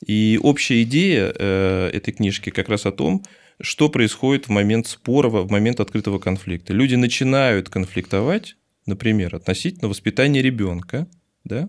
[0.07, 3.25] И общая идея э, этой книжки как раз о том,
[3.61, 6.73] что происходит в момент спора, в момент открытого конфликта.
[6.73, 8.55] Люди начинают конфликтовать,
[8.89, 11.07] например, относительно воспитания ребенка,
[11.45, 11.69] да,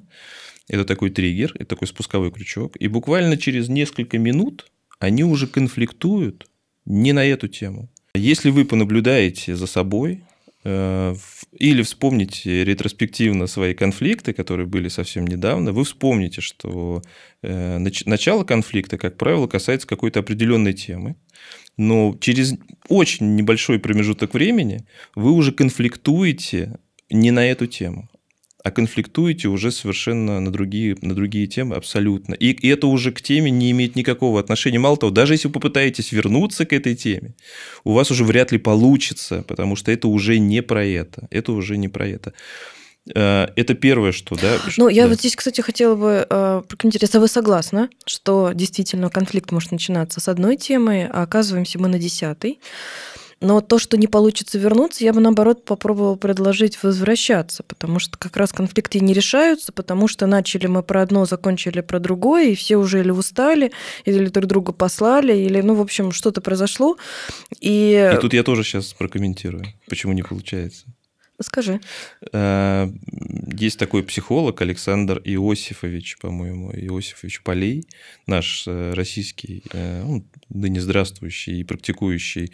[0.67, 6.47] это такой триггер, это такой спусковой крючок, и буквально через несколько минут они уже конфликтуют
[6.86, 7.89] не на эту тему.
[8.15, 10.23] Если вы понаблюдаете за собой,
[10.63, 11.15] э,
[11.58, 17.01] или вспомните ретроспективно свои конфликты, которые были совсем недавно, вы вспомните, что
[17.41, 21.15] э, начало конфликта, как правило, касается какой-то определенной темы,
[21.77, 22.55] но через
[22.89, 26.77] очень небольшой промежуток времени вы уже конфликтуете
[27.10, 28.10] не на эту тему,
[28.63, 32.34] а конфликтуете уже совершенно на другие, на другие темы абсолютно.
[32.34, 34.80] И, и это уже к теме не имеет никакого отношения.
[34.80, 37.36] Мало того, даже если вы попытаетесь вернуться к этой теме,
[37.84, 41.28] у вас уже вряд ли получится, потому что это уже не про это.
[41.32, 42.34] Это уже не про это.
[43.15, 44.58] Э, это первое, что, да?
[44.78, 45.10] Ну, я да.
[45.10, 47.10] вот здесь, кстати, хотела бы э, прокомментировать.
[47.10, 51.98] Если вы согласны, что действительно конфликт может начинаться с одной темы, а оказываемся мы на
[51.98, 52.60] десятой.
[53.41, 58.36] Но то, что не получится вернуться, я бы, наоборот, попробовала предложить возвращаться, потому что как
[58.36, 62.75] раз конфликты не решаются, потому что начали мы про одно, закончили про другое, и все
[62.75, 63.71] уже или устали,
[64.06, 66.97] или друг друга послали, или, ну, в общем, что-то произошло.
[67.62, 68.12] И...
[68.13, 70.86] и тут я тоже сейчас прокомментирую, почему не получается.
[71.41, 71.80] Скажи.
[72.34, 72.89] Э,
[73.58, 77.88] есть такой психолог Александр Иосифович, по-моему, Иосифович Полей,
[78.28, 82.52] наш э, российский, э, он ныне здравствующий и практикующий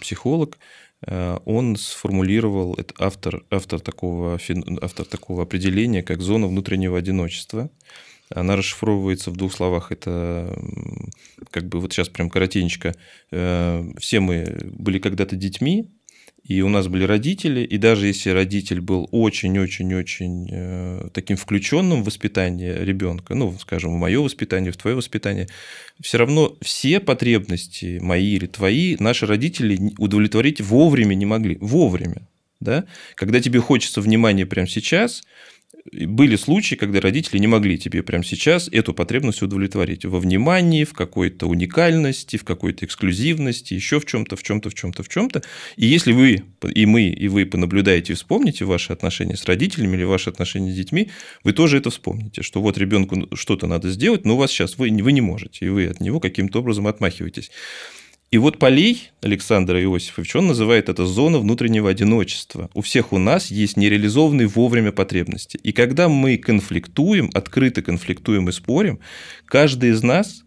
[0.00, 0.58] психолог.
[1.06, 4.38] Он сформулировал, это автор, автор, такого,
[4.82, 7.70] автор такого определения, как зона внутреннего одиночества.
[8.32, 9.90] Она расшифровывается в двух словах.
[9.90, 10.56] Это
[11.50, 12.94] как бы вот сейчас прям коротенько.
[13.30, 15.90] Все мы были когда-то детьми,
[16.50, 22.06] и у нас были родители, и даже если родитель был очень-очень-очень э, таким включенным в
[22.06, 25.46] воспитание ребенка, ну, скажем, в мое воспитание, в твое воспитание,
[26.00, 31.56] все равно все потребности мои или твои наши родители удовлетворить вовремя не могли.
[31.60, 32.26] Вовремя.
[32.58, 32.84] Да?
[33.14, 35.22] Когда тебе хочется внимания прямо сейчас,
[35.84, 40.92] были случаи, когда родители не могли тебе прямо сейчас эту потребность удовлетворить во внимании, в
[40.92, 45.42] какой-то уникальности, в какой-то эксклюзивности, еще в чем-то, в чем-то, в чем-то, в чем-то.
[45.76, 50.04] И если вы и мы, и вы понаблюдаете и вспомните ваши отношения с родителями или
[50.04, 51.10] ваши отношения с детьми,
[51.44, 54.90] вы тоже это вспомните, что вот ребенку что-то надо сделать, но у вас сейчас вы,
[54.90, 57.50] вы не можете, и вы от него каким-то образом отмахиваетесь.
[58.30, 62.70] И вот Полей Александр Иосифович, он называет это зона внутреннего одиночества.
[62.74, 65.58] У всех у нас есть нереализованные вовремя потребности.
[65.64, 69.00] И когда мы конфликтуем, открыто конфликтуем и спорим,
[69.46, 70.44] каждый из нас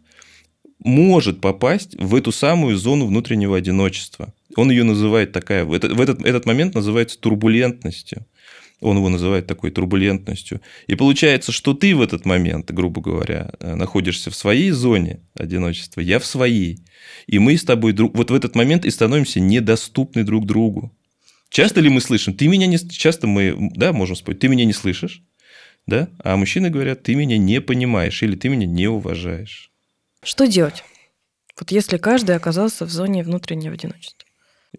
[0.80, 4.34] может попасть в эту самую зону внутреннего одиночества.
[4.56, 8.26] Он ее называет такая, в этот, в этот, этот момент называется турбулентностью.
[8.84, 10.62] Он его называет такой турбулентностью.
[10.88, 16.02] И получается, что ты в этот момент, грубо говоря, э, находишься в своей зоне одиночества,
[16.02, 16.80] я в своей.
[17.28, 18.16] И мы с тобой друг...
[18.16, 20.92] вот в этот момент и становимся недоступны друг другу.
[21.50, 22.34] Часто ли мы слышим?
[22.34, 22.78] Ты меня не...
[22.78, 25.24] Часто мы, да, можем спорить, ты меня не слышишь,
[25.88, 26.10] да?
[26.24, 29.72] А мужчины говорят, ты меня не понимаешь или ты меня не уважаешь.
[30.24, 30.84] Что делать?
[31.60, 34.23] Вот если каждый оказался в зоне внутреннего одиночества.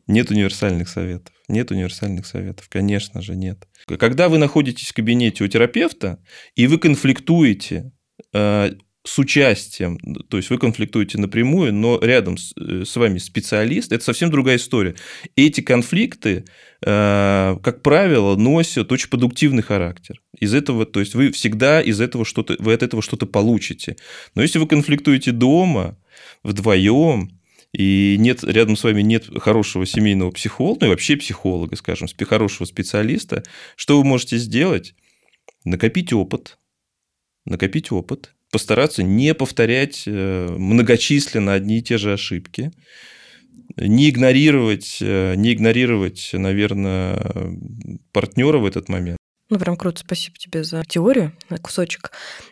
[0.06, 1.34] Нет универсальных советов.
[1.48, 2.68] Нет универсальных советов.
[2.68, 3.66] Конечно же, нет.
[3.86, 6.18] Когда вы находитесь в кабинете у терапевта,
[6.54, 7.92] и вы конфликтуете
[8.32, 8.72] э,
[9.06, 14.02] с участием, то есть вы конфликтуете напрямую, но рядом с, э, с вами специалист, это
[14.02, 14.94] совсем другая история.
[15.36, 16.44] Эти конфликты,
[16.84, 20.22] э, как правило, носят очень продуктивный характер.
[20.40, 23.96] Из этого, то есть вы всегда из этого что-то, вы от этого что-то получите.
[24.34, 25.98] Но если вы конфликтуете дома,
[26.42, 27.33] вдвоем,
[27.76, 32.66] и нет, рядом с вами нет хорошего семейного психолога, ну и вообще психолога, скажем, хорошего
[32.66, 33.42] специалиста,
[33.74, 34.94] что вы можете сделать?
[35.64, 36.58] Накопить опыт,
[37.44, 42.70] накопить опыт, постараться не повторять э, многочисленно одни и те же ошибки,
[43.76, 47.58] не игнорировать, э, не игнорировать, наверное,
[48.12, 49.18] партнера в этот момент.
[49.54, 51.30] Ну, прям круто, спасибо тебе за теорию,
[51.62, 52.10] кусочек.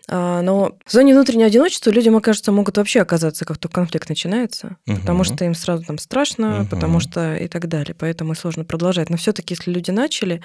[0.09, 4.77] А, но в зоне внутреннего одиночества людям, кажется, могут вообще оказаться, как только конфликт начинается,
[4.87, 5.01] угу.
[5.01, 6.69] потому что им сразу там страшно, угу.
[6.69, 7.97] потому что и так далее.
[7.99, 9.11] Поэтому сложно продолжать.
[9.11, 10.45] Но все-таки, если люди начали,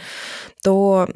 [0.64, 1.08] то,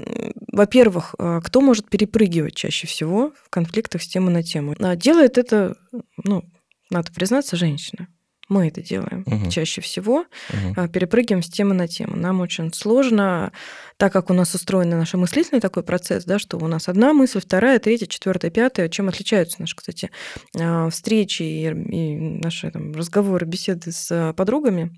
[0.52, 4.76] во-первых, а, кто может перепрыгивать чаще всего в конфликтах с темы на тему?
[4.78, 5.76] А, делает это,
[6.24, 6.44] ну,
[6.92, 8.10] надо признаться, женщина.
[8.52, 9.50] Мы это делаем угу.
[9.50, 10.88] чаще всего, угу.
[10.90, 12.18] перепрыгиваем с темы на тему.
[12.18, 13.54] Нам очень сложно,
[13.96, 17.40] так как у нас устроен наш мыслительный такой процесс, да, что у нас одна мысль,
[17.40, 18.90] вторая, третья, четвертая, пятая.
[18.90, 20.12] Чем отличаются наши, кстати,
[20.60, 24.92] а, встречи и, и наши там, разговоры, беседы с подругами,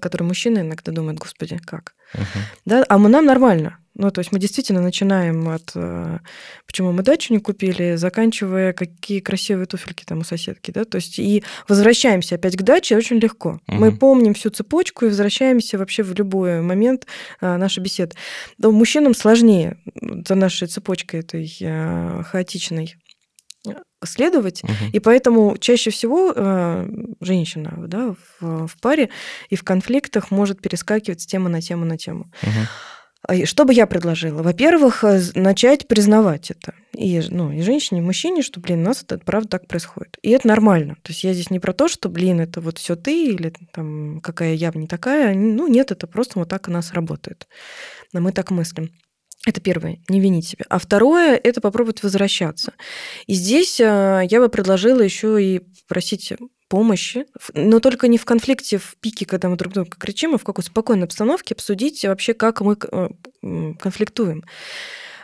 [0.00, 1.94] которые мужчины иногда думают, господи, как?
[2.14, 2.38] Uh-huh.
[2.64, 3.78] Да, а мы нам нормально.
[3.96, 6.18] Ну, то есть мы действительно начинаем от э,
[6.66, 11.20] почему мы дачу не купили, заканчивая какие красивые туфельки там у соседки, да, то есть
[11.20, 13.60] и возвращаемся опять к даче очень легко.
[13.68, 13.76] Угу.
[13.76, 17.06] Мы помним всю цепочку и возвращаемся вообще в любой момент
[17.40, 18.16] э, нашей беседы.
[18.58, 19.78] Но мужчинам сложнее
[20.26, 22.96] за нашей цепочкой этой э, хаотичной
[24.04, 24.72] следовать, угу.
[24.92, 26.88] и поэтому чаще всего э,
[27.20, 29.10] женщина да, в, в паре
[29.48, 32.30] и в конфликтах может перескакивать с темы на тему на тему.
[32.42, 33.46] Угу.
[33.46, 34.42] Что бы я предложила?
[34.42, 36.74] Во-первых, э, начать признавать это.
[36.92, 40.18] И, ну, и женщине, и мужчине, что, блин, у нас это правда так происходит.
[40.20, 40.96] И это нормально.
[41.02, 44.20] То есть я здесь не про то, что, блин, это вот все ты, или там
[44.20, 45.34] какая я не такая.
[45.34, 47.48] Ну, нет, это просто вот так у нас работает.
[48.12, 48.90] Но мы так мыслим.
[49.46, 50.64] Это первое, не винить себя.
[50.70, 52.72] А второе, это попробовать возвращаться.
[53.26, 56.32] И здесь э, я бы предложила еще и просить
[56.68, 60.44] помощи, но только не в конфликте, в пике, когда мы друг друга кричим, а в
[60.44, 63.08] какой спокойной обстановке обсудить вообще, как мы э,
[63.78, 64.44] конфликтуем.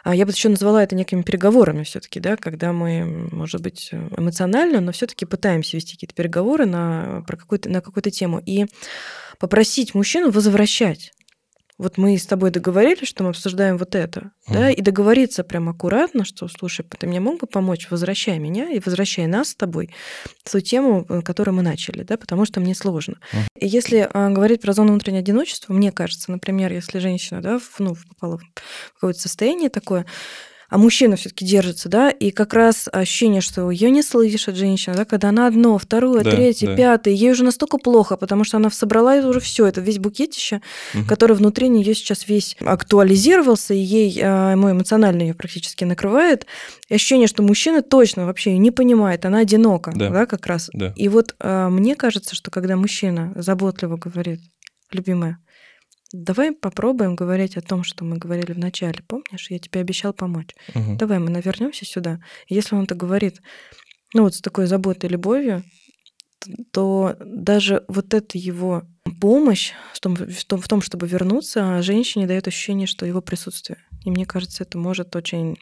[0.02, 4.80] А я бы еще назвала это некими переговорами все-таки, да, когда мы, может быть, эмоционально,
[4.80, 8.66] но все-таки пытаемся вести какие-то переговоры на, про какую-то, на какую-то тему и
[9.38, 11.12] попросить мужчину возвращать
[11.80, 14.52] вот мы с тобой договорились, что мы обсуждаем вот это, mm.
[14.52, 18.80] да, и договориться прям аккуратно, что, слушай, ты мне мог бы помочь, возвращай меня и
[18.84, 19.94] возвращай нас с тобой
[20.44, 23.18] в ту тему, э, которую мы начали, да, потому что мне сложно.
[23.32, 23.38] Mm.
[23.60, 27.96] И если а, говорить про зону внутреннего одиночества, мне кажется, например, если женщина, да, ну,
[28.10, 30.04] попала в какое-то состояние такое,
[30.70, 35.04] а мужчина все-таки держится, да, и как раз ощущение, что ее не слышит женщина, да,
[35.04, 36.76] когда она одно, второе, да, третье, да.
[36.76, 40.62] пятое, ей уже настолько плохо, потому что она собрала уже все, это весь букетище,
[40.94, 41.04] угу.
[41.06, 46.46] который внутри нее сейчас весь актуализировался, и ей а, ему эмоционально ее практически накрывает.
[46.88, 50.70] И ощущение, что мужчина точно вообще ее не понимает, она одинока, да, да как раз.
[50.72, 50.92] Да.
[50.96, 54.40] И вот а, мне кажется, что когда мужчина заботливо говорит,
[54.92, 55.38] любимая,
[56.12, 59.02] Давай попробуем говорить о том, что мы говорили в начале.
[59.06, 60.54] Помнишь, я тебе обещал помочь.
[60.74, 60.96] Угу.
[60.96, 62.20] Давай мы навернемся сюда.
[62.48, 63.40] Если он это говорит,
[64.12, 65.62] ну вот с такой заботой и любовью,
[66.72, 68.82] то даже вот эта его
[69.20, 73.78] помощь в том, в том, чтобы вернуться, женщине дает ощущение, что его присутствие.
[74.04, 75.58] И мне кажется, это может очень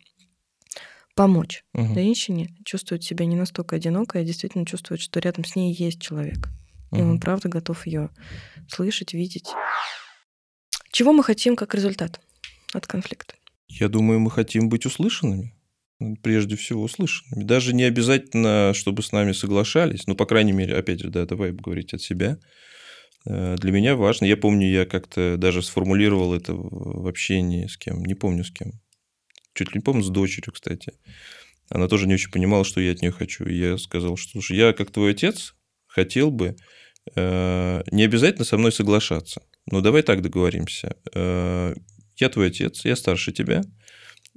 [1.14, 1.94] помочь угу.
[1.94, 6.48] женщине чувствовать себя не настолько одинокой, а действительно чувствовать, что рядом с ней есть человек.
[6.90, 7.00] Угу.
[7.00, 8.11] И он правда готов ее
[8.68, 9.48] слышать, видеть.
[10.90, 12.20] Чего мы хотим как результат
[12.72, 13.35] от конфликта?
[13.68, 15.55] Я думаю, мы хотим быть услышанными.
[16.22, 17.44] Прежде всего услышанными.
[17.44, 20.07] Даже не обязательно, чтобы с нами соглашались.
[20.07, 22.38] Ну, по крайней мере, опять же, да, давай говорить от себя.
[23.27, 24.24] Э, для меня важно.
[24.24, 28.05] Я помню, я как-то даже сформулировал это в общении с кем.
[28.05, 28.72] Не помню с кем.
[29.55, 30.92] Чуть ли не помню, с дочерью, кстати.
[31.68, 33.44] Она тоже не очень понимала, что я от нее хочу.
[33.44, 35.55] И я сказал, что слушай, я как твой отец
[35.87, 36.57] хотел бы
[37.16, 39.42] э, не обязательно со мной соглашаться.
[39.70, 40.96] Ну, давай так договоримся.
[41.14, 41.74] Э,
[42.16, 43.62] я твой отец, я старше тебя,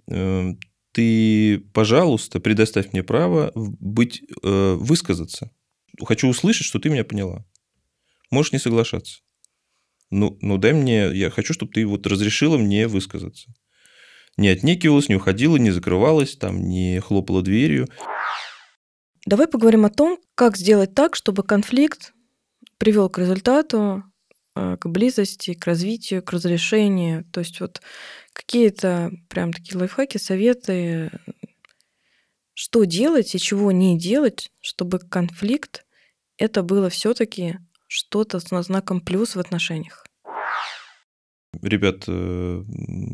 [0.08, 0.60] эм,
[0.91, 5.52] ты, пожалуйста, предоставь мне право быть, э, высказаться.
[6.04, 7.46] Хочу услышать, что ты меня поняла.
[8.30, 9.22] Можешь не соглашаться.
[10.10, 13.54] Ну, ну дай мне, я хочу, чтобы ты вот разрешила мне высказаться.
[14.38, 17.88] Не отнекивалась, не уходила, не закрывалась, там, не хлопала дверью.
[19.26, 22.13] Давай поговорим о том, как сделать так, чтобы конфликт
[22.78, 24.11] привел к результату, э,
[24.54, 27.26] к близости, к развитию, к разрешению.
[27.32, 27.82] То есть вот
[28.34, 31.12] какие-то прям такие лайфхаки, советы,
[32.54, 35.86] что делать и чего не делать, чтобы конфликт
[36.38, 40.06] это было все-таки что-то с знаком плюс в отношениях.
[41.62, 42.64] Ребят, э,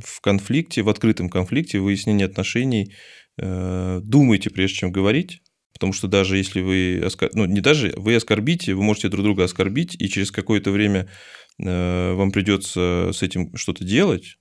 [0.03, 2.93] в конфликте, в открытом конфликте, выяснении отношений,
[3.37, 5.41] э, думайте, прежде чем говорить,
[5.77, 7.29] Потому что даже если вы, оскор...
[7.33, 11.07] ну не даже, вы оскорбите, вы можете друг друга оскорбить, и через какое-то время
[11.59, 14.37] э, вам придется с этим что-то делать.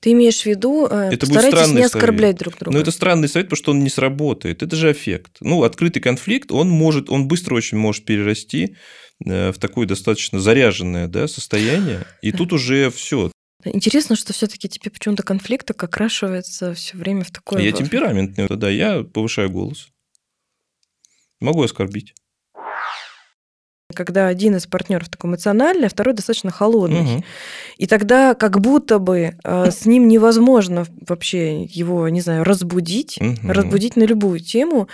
[0.00, 2.38] Ты имеешь в виду, э, это старайтесь не оскорблять совет.
[2.38, 2.74] друг друга.
[2.74, 4.62] Но это странный совет, потому что он не сработает.
[4.62, 5.36] Это же эффект.
[5.40, 8.76] Ну, открытый конфликт, он может, он быстро очень может перерасти
[9.26, 13.30] э, в такое достаточно заряженное да, состояние, и тут уже все.
[13.64, 17.58] Интересно, что все-таки тебе почему-то конфликт окрашивается все время в такое.
[17.58, 19.88] А я темпераментный, да, я повышаю голос.
[21.40, 22.14] Могу оскорбить.
[23.94, 27.16] Когда один из партнеров такой эмоциональный, а второй достаточно холодный.
[27.16, 27.24] Угу.
[27.78, 33.52] И тогда как будто бы э, с ним невозможно вообще его, не знаю, разбудить, угу.
[33.52, 34.88] разбудить на любую тему,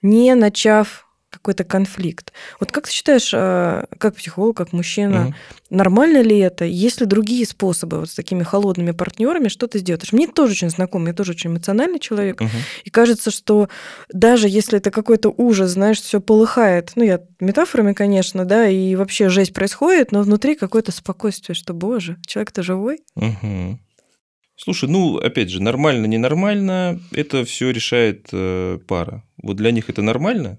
[0.00, 1.05] не начав
[1.46, 2.32] какой-то конфликт.
[2.58, 5.34] Вот как ты считаешь, а, как психолог, как мужчина, угу.
[5.70, 6.64] нормально ли это?
[6.64, 10.12] Есть ли другие способы вот с такими холодными партнерами что-то сделать?
[10.12, 12.50] Мне тоже очень знакомо, я тоже очень эмоциональный человек, угу.
[12.82, 13.68] и кажется, что
[14.12, 19.28] даже если это какой-то ужас, знаешь, все полыхает, ну я метафорами, конечно, да, и вообще
[19.28, 22.98] жесть происходит, но внутри какое-то спокойствие, что, боже, человек-то живой.
[23.14, 23.78] Угу.
[24.56, 29.22] Слушай, ну, опять же, нормально, ненормально, это все решает э, пара.
[29.40, 30.58] Вот для них это нормально,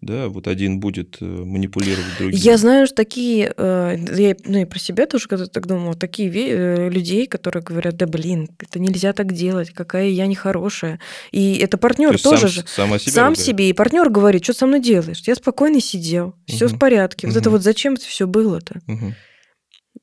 [0.00, 2.38] да, вот один будет э, манипулировать другим.
[2.38, 6.30] Я знаю, что такие, э, я, ну и про себя тоже когда так думала, такие
[6.30, 11.00] э, людей, которые говорят, да блин, это нельзя так делать, какая я нехорошая.
[11.32, 12.64] И это партнер То тоже сам, же.
[12.66, 13.70] Сам, сам себе.
[13.70, 15.20] И партнер говорит, что со мной делаешь?
[15.26, 16.76] Я спокойно сидел, все угу.
[16.76, 17.26] в порядке.
[17.26, 17.40] Вот угу.
[17.40, 18.80] это вот зачем это все было-то?
[18.86, 19.14] Угу.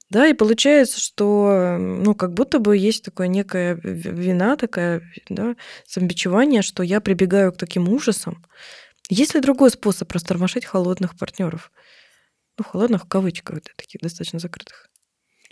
[0.09, 5.55] Да, и получается, что, ну, как будто бы есть такая некая вина, такая, да,
[5.87, 8.43] самобичевание, что я прибегаю к таким ужасам,
[9.09, 11.71] есть ли другой способ растормошить холодных партнеров?
[12.57, 14.89] Ну, холодных в кавычках, да, таких достаточно закрытых.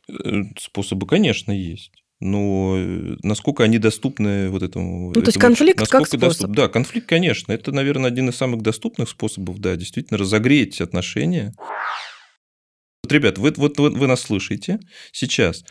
[0.10, 1.92] Э, способы, конечно, есть.
[2.20, 5.12] Но э, насколько они доступны вот этому...
[5.14, 6.22] Ну, то есть конфликт как способ?
[6.22, 6.52] Доступ...
[6.52, 7.52] Да, конфликт, конечно.
[7.52, 11.54] Это, наверное, один из самых доступных способов, да, действительно, разогреть отношения.
[13.04, 14.80] Вот, ребят, вы, вот, вот вы нас слышите
[15.12, 15.66] сейчас,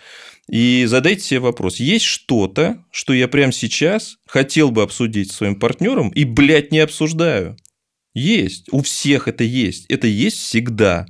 [0.51, 5.59] и задайте себе вопрос, есть что-то, что я прямо сейчас хотел бы обсудить с своим
[5.59, 7.57] партнером и, блядь, не обсуждаю?
[8.15, 8.69] Есть.
[8.73, 9.87] У всех это есть.
[9.89, 11.07] Это есть всегда.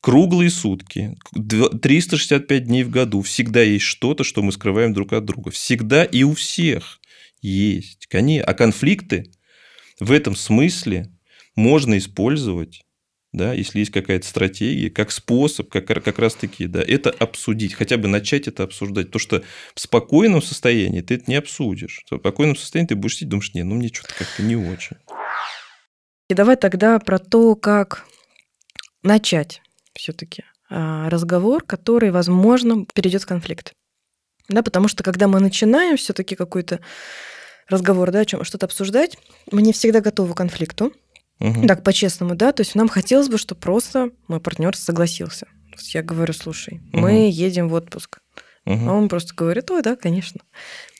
[0.00, 3.22] Круглые сутки, 365 дней в году.
[3.22, 5.50] Всегда есть что-то, что мы скрываем друг от друга.
[5.50, 7.00] Всегда и у всех
[7.40, 8.06] есть.
[8.12, 9.30] А конфликты
[10.00, 11.10] в этом смысле
[11.56, 12.84] можно использовать
[13.34, 18.06] да, если есть какая-то стратегия, как способ, как, как раз-таки, да, это обсудить, хотя бы
[18.06, 19.10] начать это обсуждать.
[19.10, 19.42] То, что
[19.74, 22.04] в спокойном состоянии ты это не обсудишь.
[22.08, 24.98] В спокойном состоянии ты будешь сидеть, думаешь, не, ну мне что-то как-то не очень.
[26.28, 28.04] И давай тогда про то, как
[29.02, 29.60] начать
[29.94, 33.74] все-таки а, разговор, который, возможно, перейдет в конфликт.
[34.48, 36.80] Да, потому что когда мы начинаем все-таки какой-то
[37.68, 39.18] разговор, да, о чем что-то обсуждать,
[39.50, 40.92] мы не всегда готовы к конфликту.
[41.40, 41.66] Угу.
[41.66, 42.52] Так, по-честному, да.
[42.52, 45.46] То есть нам хотелось бы, чтобы просто мой партнер согласился.
[45.92, 47.00] Я говорю, слушай, угу.
[47.00, 48.20] мы едем в отпуск.
[48.66, 48.88] Угу.
[48.88, 50.40] А он просто говорит, ой, да, конечно.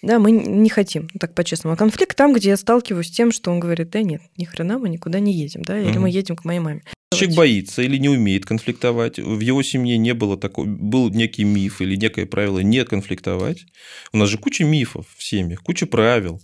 [0.02, 1.74] Да, мы не хотим, так по-честному.
[1.74, 4.78] А конфликт там, где я сталкиваюсь с тем, что он говорит, да нет, ни хрена
[4.78, 6.00] мы никуда не едем, да, или угу.
[6.00, 6.82] мы едем к моей маме.
[7.14, 9.18] Человек боится или не умеет конфликтовать.
[9.18, 13.64] В его семье не было такого, был некий миф или некое правило не конфликтовать.
[14.12, 16.40] У нас же куча мифов в семьях, куча правил.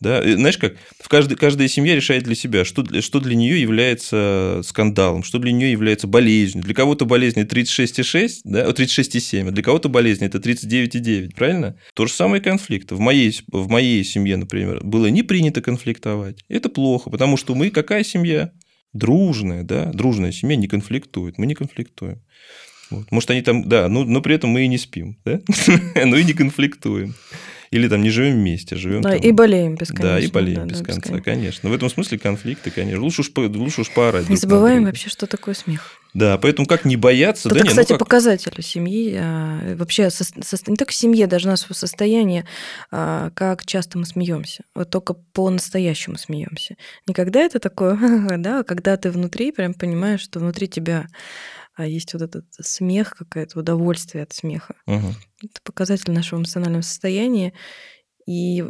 [0.00, 0.22] Да?
[0.22, 5.24] знаешь как, в каждой, каждая семья решает для себя, что, что для нее является скандалом,
[5.24, 6.64] что для нее является болезнью.
[6.64, 11.76] Для кого-то болезнь 36,6, да, 36,7, а для кого-то болезнь это 39,9, правильно?
[11.94, 12.92] То же самое конфликт.
[12.92, 16.44] В моей, в моей семье, например, было не принято конфликтовать.
[16.48, 18.52] Это плохо, потому что мы какая семья?
[18.92, 22.22] Дружная, да, дружная семья не конфликтует, мы не конфликтуем.
[22.90, 23.10] Вот.
[23.10, 25.40] Может, они там, да, но, но при этом мы и не спим, да?
[26.06, 27.14] но и не конфликтуем.
[27.70, 29.20] Или там не живем вместе, живем да, там...
[29.20, 30.02] и болеем без конца.
[30.02, 31.68] Да, и болеем да, без да, конца, конечно.
[31.68, 33.02] В этом смысле конфликты, конечно.
[33.02, 34.28] Лучше уж, лучше уж поорать.
[34.28, 35.98] Не забываем вообще, что такое смех.
[36.14, 37.48] Да, поэтому как не бояться?
[37.48, 38.06] Это, да, кстати, не, ну как...
[38.06, 42.46] показатель семьи, а, вообще со, со, не только семье, даже нашего состояния,
[42.90, 44.64] а, как часто мы смеемся.
[44.74, 46.76] Вот только по-настоящему смеемся.
[47.06, 47.98] Не когда это такое,
[48.38, 51.06] да, а когда ты внутри прям понимаешь, что внутри тебя
[51.78, 54.74] а есть вот этот смех, какое-то удовольствие от смеха.
[54.86, 55.14] Угу.
[55.44, 57.52] Это показатель нашего эмоционального состояния
[58.26, 58.64] и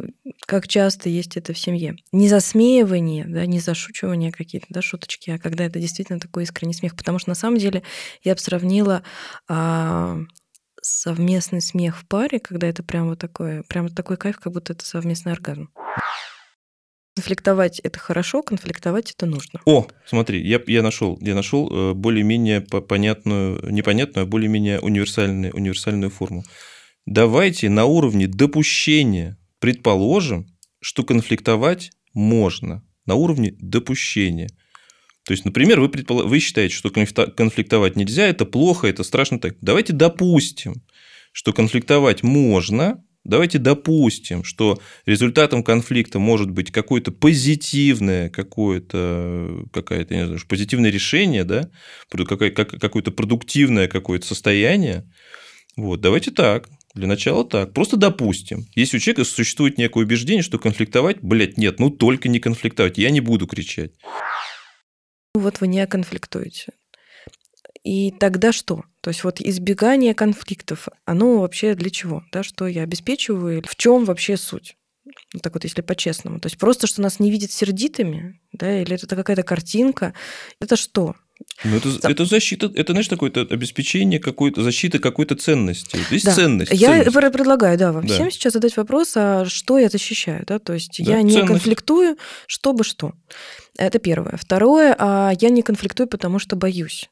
[0.45, 1.97] как часто есть это в семье.
[2.11, 6.95] Не засмеивание, да, не зашучивание какие-то, да, шуточки, а когда это действительно такой искренний смех.
[6.95, 7.81] Потому что на самом деле
[8.23, 9.03] я бы сравнила
[9.49, 10.19] а,
[10.81, 14.85] совместный смех в паре, когда это прям вот такое, прям такой кайф, как будто это
[14.85, 15.71] совместный оргазм.
[17.19, 19.59] Конфликтовать это хорошо, конфликтовать это нужно.
[19.65, 26.11] О, смотри, я, я нашел, я нашел э, более-менее понятную, непонятную, а более-менее универсальную, универсальную
[26.11, 26.45] форму.
[27.05, 30.47] Давайте на уровне допущения Предположим,
[30.79, 34.47] что конфликтовать можно на уровне допущения.
[35.25, 36.25] То есть, например, вы, предпол...
[36.25, 39.57] вы считаете, что конфликтовать нельзя, это плохо, это страшно так.
[39.61, 40.75] Давайте допустим,
[41.33, 50.25] что конфликтовать можно, Давайте допустим, что результатом конфликта может быть какое-то позитивное, какое-то, какое-то, не
[50.25, 51.69] знаю, позитивное решение, да,
[52.09, 55.05] какое-то продуктивное какое-то состояние.
[55.75, 56.69] Вот, давайте так.
[56.95, 57.73] Для начала так.
[57.73, 58.65] Просто допустим.
[58.75, 62.97] Если у человека существует некое убеждение, что конфликтовать, блядь, нет, ну только не конфликтовать.
[62.97, 63.91] Я не буду кричать.
[65.35, 66.73] Вот вы не конфликтуете.
[67.83, 68.83] И тогда что?
[69.09, 72.23] То есть вот избегание конфликтов, оно вообще для чего?
[72.31, 73.63] Да, что я обеспечиваю?
[73.67, 74.77] В чем вообще суть?
[75.33, 76.39] Вот так вот, если по-честному.
[76.39, 80.13] То есть просто, что нас не видят сердитыми, да, или это какая-то картинка.
[80.61, 81.15] Это что?
[81.63, 82.07] Ну, это, За...
[82.07, 85.97] это защита, это, знаешь, такое-то обеспечение какой-то, защиты какой-то ценности.
[86.11, 86.35] Есть да.
[86.35, 86.71] ценность.
[86.71, 87.33] Я ценность.
[87.33, 88.13] предлагаю, да, вам да.
[88.13, 91.53] всем сейчас задать вопрос, а что я защищаю, да, то есть да, я не ценность.
[91.53, 93.13] конфликтую, чтобы что.
[93.75, 94.37] Это первое.
[94.37, 97.09] Второе, а я не конфликтую, потому что боюсь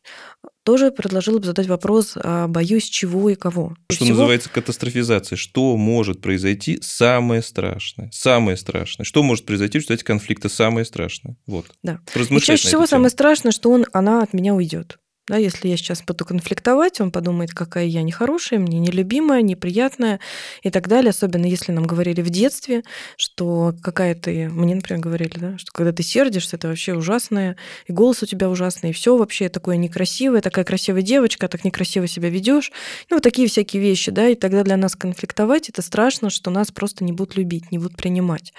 [0.68, 3.74] тоже предложила бы задать вопрос, а боюсь чего и кого.
[3.90, 4.18] Что Всего...
[4.18, 5.38] называется катастрофизация.
[5.38, 8.10] Что может произойти самое страшное?
[8.12, 9.06] Самое страшное.
[9.06, 11.38] Что может произойти, что эти конфликты самое страшное?
[11.48, 11.68] Вот.
[11.84, 12.02] Да.
[12.14, 15.00] И чаще всего самое страшное, что он, она от меня уйдет.
[15.30, 20.22] Да, если я сейчас буду конфликтовать, он подумает, какая я нехорошая, мне нелюбимая, неприятная
[20.64, 21.10] и так далее.
[21.10, 22.84] Особенно если нам говорили в детстве,
[23.18, 27.58] что какая ты, мне, например, говорили, да, что когда ты сердишься, это вообще ужасное,
[27.88, 32.08] и голос у тебя ужасный, и все вообще такое некрасивое, такая красивая девочка, так некрасиво
[32.08, 32.72] себя ведешь.
[33.10, 36.72] Ну, вот такие всякие вещи, да, и тогда для нас конфликтовать это страшно, что нас
[36.72, 38.54] просто не будут любить, не будут принимать.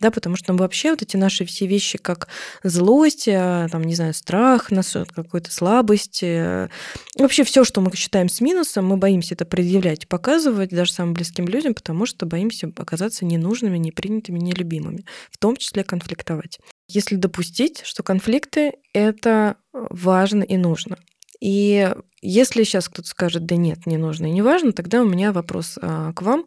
[0.00, 2.28] Да, потому что ну, вообще вот эти наши все вещи, как
[2.62, 4.70] злость, а, там, не знаю, страх,
[5.14, 6.68] какой-то слабость, э,
[7.18, 11.46] вообще все, что мы считаем с минусом, мы боимся это предъявлять, показывать даже самым близким
[11.46, 16.58] людям, потому что боимся оказаться ненужными, непринятыми, нелюбимыми, в том числе конфликтовать.
[16.88, 20.98] Если допустить, что конфликты— это важно и нужно.
[21.40, 21.92] И
[22.22, 25.78] если сейчас кто-то скажет, да нет, не нужно и не важно, тогда у меня вопрос
[25.80, 26.46] а, к вам.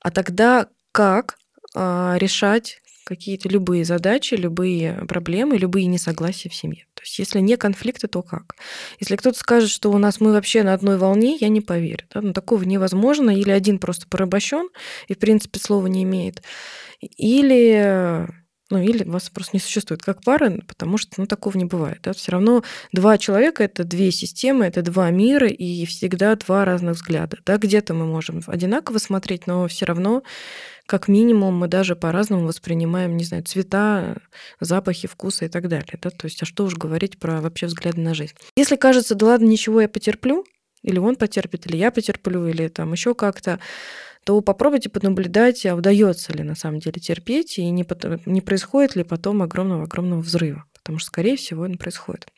[0.00, 1.38] А тогда как
[1.74, 6.84] а, решать какие-то любые задачи, любые проблемы, любые несогласия в семье.
[6.92, 8.54] То есть если не конфликты, то как?
[9.00, 12.04] Если кто-то скажет, что у нас мы вообще на одной волне, я не поверю.
[12.12, 12.20] Да?
[12.20, 13.30] Ну, такого невозможно.
[13.30, 14.68] Или один просто порабощен
[15.08, 16.42] и, в принципе, слова не имеет.
[17.00, 18.28] Или
[18.70, 22.00] ну, или вас просто не существует как пара, потому что ну, такого не бывает.
[22.02, 22.12] Да?
[22.12, 27.38] Все равно два человека— это две системы, это два мира и всегда два разных взгляда.
[27.46, 27.56] Да?
[27.56, 30.22] Где-то мы можем одинаково смотреть, но все равно
[30.88, 34.16] как минимум мы даже по-разному воспринимаем, не знаю, цвета,
[34.58, 35.98] запахи, вкусы и так далее.
[36.00, 36.08] Да?
[36.08, 38.32] То есть, а что уж говорить про вообще взгляды на жизнь.
[38.56, 40.46] Если кажется, да ладно, ничего, я потерплю,
[40.82, 43.60] или он потерпит, или я потерплю, или там еще как-то,
[44.24, 47.86] то попробуйте понаблюдать, а удается ли на самом деле терпеть, и не,
[48.24, 52.28] не происходит ли потом огромного-огромного взрыва, потому что, скорее всего, он происходит.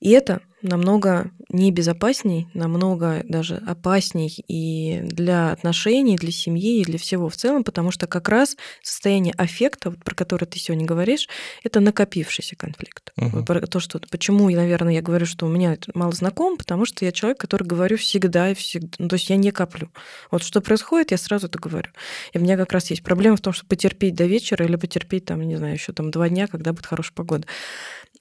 [0.00, 7.28] И это намного небезопасней, намного даже опасней и для отношений, для семьи, и для всего
[7.28, 11.28] в целом, потому что как раз состояние аффекта, вот про которое ты сегодня говоришь,
[11.62, 13.12] это накопившийся конфликт.
[13.18, 13.44] Uh-huh.
[13.44, 17.04] Про то, что почему, наверное, я говорю, что у меня это мало знаком, потому что
[17.04, 18.88] я человек, который говорю всегда и всегда.
[18.98, 19.90] Ну, то есть я не коплю.
[20.30, 21.90] Вот что происходит, я сразу это говорю.
[22.32, 25.26] И у меня как раз есть проблема в том, что потерпеть до вечера или потерпеть
[25.26, 27.46] там, не знаю, еще там два дня, когда будет хорошая погода.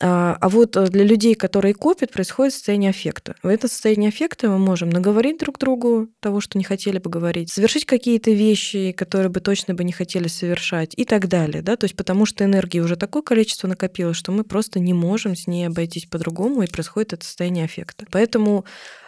[0.01, 3.35] А, а вот э, для людей, которые копят, происходит состояние аффекта.
[3.43, 7.51] В это состояние аффекта мы можем наговорить друг другу того, что не хотели бы говорить,
[7.51, 11.61] совершить какие-то вещи, которые бы точно бы не хотели совершать и так далее.
[11.61, 11.77] Да?
[11.77, 15.47] То есть потому что энергии уже такое количество накопилось, что мы просто не можем с
[15.47, 18.05] ней обойтись по-другому, и происходит это состояние аффекта.
[18.11, 18.65] Поэтому,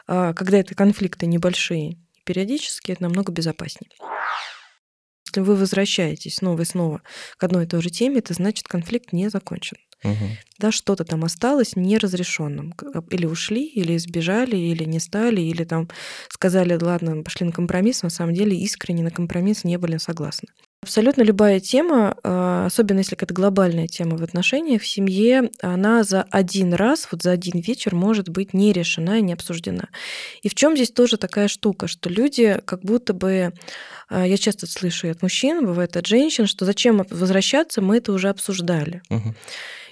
[0.08, 3.90] а, когда это конфликты небольшие, периодически, это намного безопаснее.
[5.38, 7.04] Если вы возвращаетесь снова и снова
[7.38, 9.78] к одной и той же теме, это значит, конфликт не закончен.
[10.04, 10.14] Угу.
[10.58, 12.74] Да, что-то там осталось неразрешенным.
[13.12, 15.90] Или ушли, или избежали, или не стали, или там
[16.30, 20.50] сказали, ладно, пошли на компромисс, на самом деле искренне на компромисс не были согласны.
[20.88, 26.22] Абсолютно любая тема, а, особенно если это глобальная тема в отношениях, в семье, она за
[26.32, 29.90] один раз, вот за один вечер может быть не решена и не обсуждена.
[30.44, 33.52] И в чем здесь тоже такая штука, что люди как будто бы,
[34.08, 38.30] а, я часто слышу от мужчин, бывает от женщин, что зачем возвращаться, мы это уже
[38.30, 39.02] обсуждали.
[39.10, 39.36] Угу.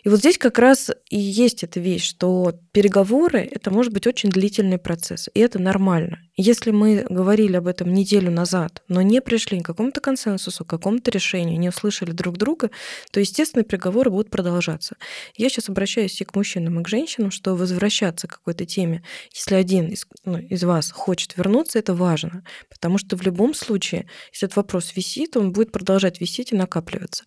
[0.05, 4.29] И вот здесь как раз и есть эта вещь, что переговоры— это может быть очень
[4.29, 6.19] длительный процесс, и это нормально.
[6.37, 11.09] Если мы говорили об этом неделю назад, но не пришли к какому-то консенсусу, к какому-то
[11.09, 12.69] решению, не услышали друг друга,
[13.11, 14.97] то, естественно, переговоры будут продолжаться.
[15.37, 19.03] Я сейчас обращаюсь и к мужчинам, и к женщинам, что возвращаться к какой-то теме,
[19.33, 24.07] если один из, ну, из вас хочет вернуться, это важно, потому что в любом случае,
[24.31, 27.23] если этот вопрос висит, он будет продолжать висеть и накапливаться.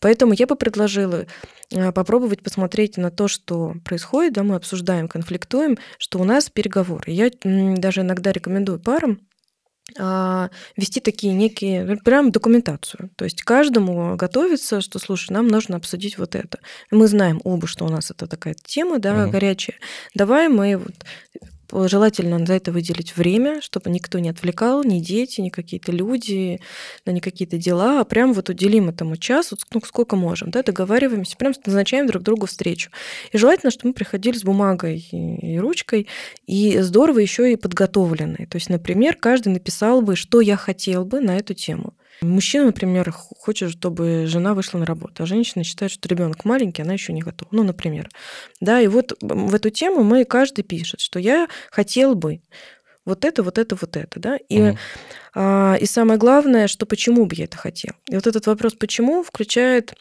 [0.00, 1.26] Поэтому я бы предложила
[1.70, 7.12] попробовать посмотреть на то, что происходит, да, мы обсуждаем, конфликтуем, что у нас переговоры.
[7.12, 9.20] Я даже иногда рекомендую парам
[9.98, 13.10] а, вести такие некие, ну, прям документацию.
[13.16, 16.58] То есть каждому готовиться, что, слушай, нам нужно обсудить вот это.
[16.90, 19.32] Мы знаем оба, что у нас это такая тема, да, угу.
[19.32, 19.76] горячая.
[20.14, 20.94] Давай мы вот
[21.72, 26.60] Желательно за это выделить время, чтобы никто не отвлекал, ни дети, ни какие-то люди,
[27.04, 30.62] да, ни какие-то дела, а прям вот уделим этому час, вот, ну, сколько можем, да,
[30.62, 32.90] договариваемся, прям назначаем друг другу встречу.
[33.32, 36.08] И желательно, чтобы мы приходили с бумагой и ручкой,
[36.46, 38.46] и здорово еще и подготовленные.
[38.46, 41.94] То есть, например, каждый написал бы, что я хотел бы на эту тему.
[42.20, 46.94] Мужчина, например, хочет, чтобы жена вышла на работу, а женщина считает, что ребенок маленький, она
[46.94, 47.48] еще не готова.
[47.52, 48.08] Ну, например.
[48.60, 52.40] Да, и вот в эту тему мы каждый пишет, что я хотел бы
[53.04, 54.36] вот это, вот это, вот это, да.
[54.48, 54.78] И, угу.
[55.34, 57.92] а, и самое главное, что почему бы я это хотел.
[58.08, 59.94] И вот этот вопрос «почему» включает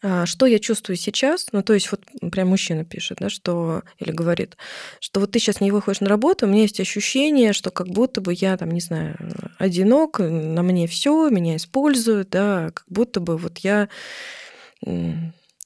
[0.00, 4.56] что я чувствую сейчас, ну, то есть вот прям мужчина пишет, да, что, или говорит,
[5.00, 8.20] что вот ты сейчас не выходишь на работу, у меня есть ощущение, что как будто
[8.20, 9.16] бы я, там, не знаю,
[9.58, 13.88] одинок, на мне все, меня используют, да, как будто бы вот я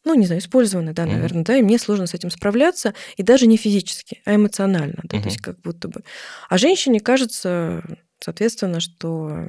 [0.04, 1.46] ну, не знаю, использованы, да, наверное, mm-hmm.
[1.46, 5.22] да, и мне сложно с этим справляться, и даже не физически, а эмоционально, да, mm-hmm.
[5.22, 6.02] то есть как будто бы.
[6.48, 7.84] А женщине кажется,
[8.18, 9.46] соответственно, что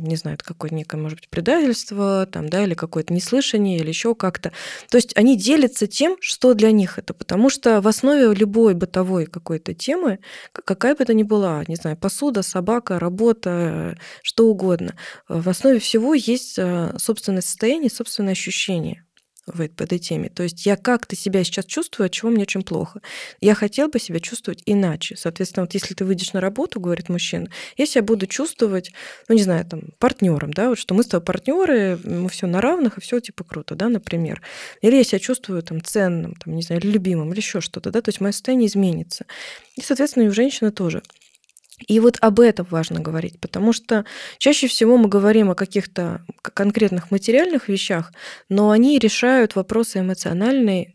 [0.00, 4.14] не знаю, это какое-то некое, может быть, предательство, там, да, или какое-то неслышание, или еще
[4.14, 4.52] как-то.
[4.90, 9.26] То есть они делятся тем, что для них это, потому что в основе любой бытовой
[9.26, 10.18] какой-то темы,
[10.52, 14.94] какая бы это ни была, не знаю, посуда, собака, работа, что угодно,
[15.28, 19.04] в основе всего есть э, собственное состояние, собственное ощущение
[19.46, 20.28] в этой теме.
[20.28, 23.00] То есть я как-то себя сейчас чувствую, от чего мне очень плохо.
[23.40, 25.16] Я хотел бы себя чувствовать иначе.
[25.16, 28.92] Соответственно, вот если ты выйдешь на работу, говорит мужчина, я себя буду чувствовать,
[29.28, 32.60] ну не знаю, там, партнером, да, вот что мы с тобой партнеры, мы все на
[32.60, 34.40] равных, и все типа круто, да, например.
[34.80, 38.08] Или я себя чувствую там ценным, там, не знаю, любимым, или еще что-то, да, то
[38.08, 39.26] есть мое состояние изменится.
[39.76, 41.02] И, соответственно, и у женщины тоже.
[41.86, 44.04] И вот об этом важно говорить, потому что
[44.38, 48.12] чаще всего мы говорим о каких-то конкретных материальных вещах,
[48.48, 50.94] но они решают вопросы эмоциональные,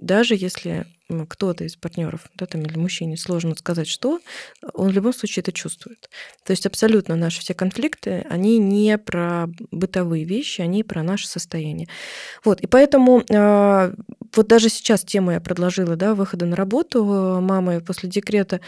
[0.00, 0.86] даже если
[1.28, 4.20] кто-то из партнеров, да, там, или мужчине сложно сказать, что,
[4.72, 6.08] он в любом случае это чувствует.
[6.44, 11.88] То есть абсолютно наши все конфликты, они не про бытовые вещи, они про наше состояние.
[12.42, 13.94] Вот, и поэтому э,
[14.34, 18.60] вот даже сейчас тему я предложила, да, выхода на работу мамы после декрета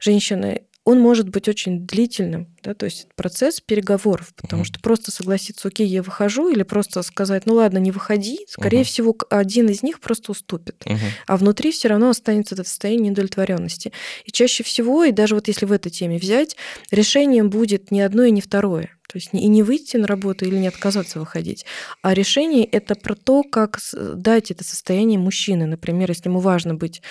[0.00, 4.66] женщины, он может быть очень длительным, да, то есть процесс переговоров, потому uh-huh.
[4.66, 8.84] что просто согласиться, окей, я выхожу, или просто сказать, ну ладно, не выходи, скорее uh-huh.
[8.84, 10.98] всего, один из них просто уступит, uh-huh.
[11.28, 13.92] а внутри все равно останется это состояние недовлетворенности.
[14.24, 16.56] И чаще всего, и даже вот если в этой теме взять,
[16.90, 18.90] решением будет не одно и не второе.
[19.08, 21.64] То есть и не выйти на работу или не отказаться выходить.
[22.02, 25.64] А решение это про то, как дать это состояние мужчины.
[25.66, 27.02] Например, если ему важно быть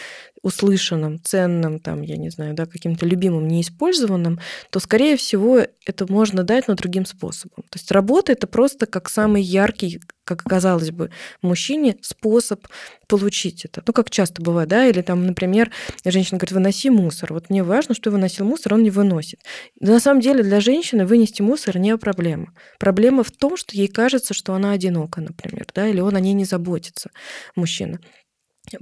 [0.42, 4.40] услышанным, ценным, там, я не знаю, да, каким-то любимым, неиспользованным,
[4.70, 5.45] то, скорее всего,
[5.86, 7.64] это можно дать, но другим способом.
[7.70, 12.68] То есть работа это просто как самый яркий как казалось бы, мужчине способ
[13.08, 13.84] получить это.
[13.86, 15.72] Ну, как часто бывает, да, или там, например,
[16.04, 17.32] женщина говорит, выноси мусор.
[17.32, 19.40] Вот мне важно, что выносил мусор, он не выносит.
[19.80, 22.54] Но на самом деле для женщины вынести мусор не проблема.
[22.80, 26.34] Проблема в том, что ей кажется, что она одинока, например, да, или он о ней
[26.34, 27.12] не заботится,
[27.56, 28.00] мужчина.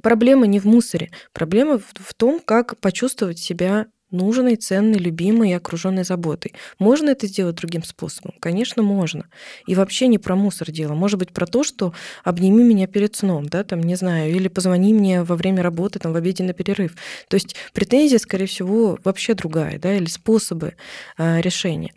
[0.02, 6.04] Проблема не в мусоре, проблема в том, как почувствовать себя нужной, ценной, любимой и окруженной
[6.04, 6.54] заботой.
[6.80, 8.34] Можно это сделать другим способом?
[8.40, 9.26] Конечно, можно.
[9.68, 10.94] И вообще не про мусор дело.
[10.94, 11.94] Может быть, про то, что
[12.24, 16.14] обними меня перед сном, да, там, не знаю, или позвони мне во время работы, там,
[16.14, 16.96] в обеденный перерыв.
[17.28, 20.76] То есть претензия, скорее всего, вообще другая, да, или способы
[21.18, 21.94] э, решения.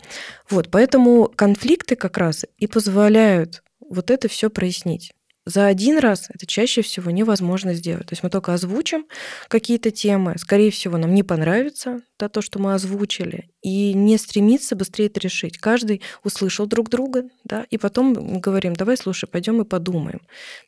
[0.51, 5.13] Вот, поэтому конфликты как раз и позволяют вот это все прояснить.
[5.47, 8.09] За один раз это чаще всего невозможно сделать.
[8.09, 9.07] То есть мы только озвучим
[9.47, 14.75] какие-то темы, скорее всего, нам не понравится да, то, что мы озвучили, и не стремиться
[14.75, 15.59] быстрее это решить.
[15.59, 20.21] Каждый услышал друг друга, да, и потом говорим, давай, слушай, пойдем и подумаем.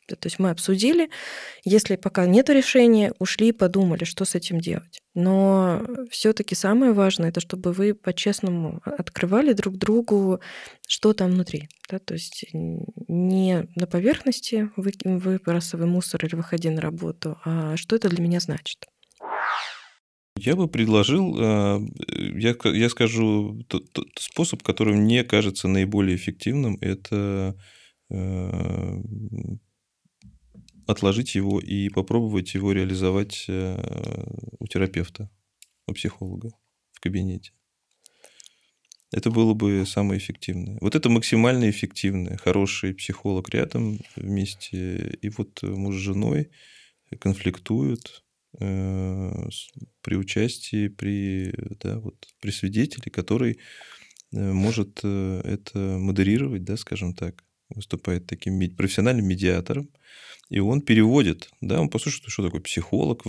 [0.07, 1.09] То есть мы обсудили,
[1.65, 4.99] если пока нет решения, ушли и подумали, что с этим делать.
[5.21, 10.39] Но все-таки самое важное, это чтобы вы по-честному открывали друг другу,
[10.87, 11.67] что там внутри.
[11.89, 11.99] Да?
[11.99, 18.07] То есть не на поверхности вы, выбрасывай мусор или выходи на работу, а что это
[18.07, 18.85] для меня значит.
[20.37, 21.79] Я бы предложил, э,
[22.37, 27.57] я, я скажу, тот, тот способ, который мне кажется наиболее эффективным, это
[28.09, 29.01] э,
[30.89, 34.25] отложить его и попробовать его реализовать э,
[34.57, 35.29] у терапевта,
[35.85, 36.49] у психолога
[36.93, 37.51] в кабинете.
[39.11, 40.77] Это было бы самое эффективное.
[40.81, 42.37] Вот это максимально эффективное.
[42.37, 45.17] Хороший психолог рядом вместе.
[45.21, 46.49] И вот муж с женой
[47.19, 48.23] конфликтуют
[48.59, 49.49] э,
[50.01, 53.59] при участии, при, да, вот, при свидетеле, который
[54.31, 59.89] э, может это модерировать, да, скажем так, выступает таким профессиональным медиатором,
[60.49, 63.23] и он переводит, да, он послушает, что такое психолог,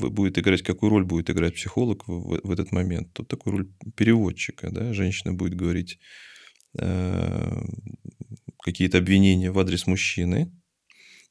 [0.00, 3.12] будет играть, какую роль будет играть психолог в, в этот момент.
[3.14, 5.98] Тут такую роль переводчика, да, женщина будет говорить
[6.78, 7.62] э,
[8.62, 10.52] какие-то обвинения в адрес мужчины,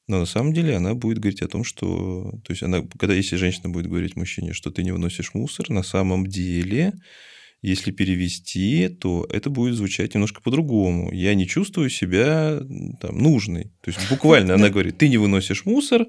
[0.07, 3.35] но на самом деле она будет говорить о том, что, то есть она, когда если
[3.35, 6.93] женщина будет говорить мужчине, что ты не выносишь мусор, на самом деле
[7.65, 11.11] если перевести, то это будет звучать немножко по-другому.
[11.11, 12.59] Я не чувствую себя
[13.01, 13.71] там, нужной.
[13.81, 16.05] То есть буквально она говорит, ты не выносишь мусор,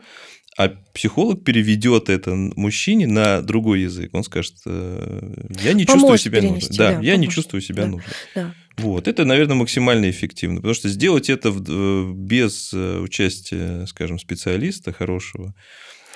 [0.59, 4.15] а психолог переведет это мужчине на другой язык.
[4.15, 6.77] Он скажет, «Э, я не чувствую себя нужной.
[6.77, 8.15] Да, да, я не чувствую себя да, нужной.
[8.35, 8.55] Да.
[8.79, 14.93] Вот, это, наверное, максимально эффективно, потому что сделать это э, без э, участия, скажем, специалиста
[14.93, 15.55] хорошего,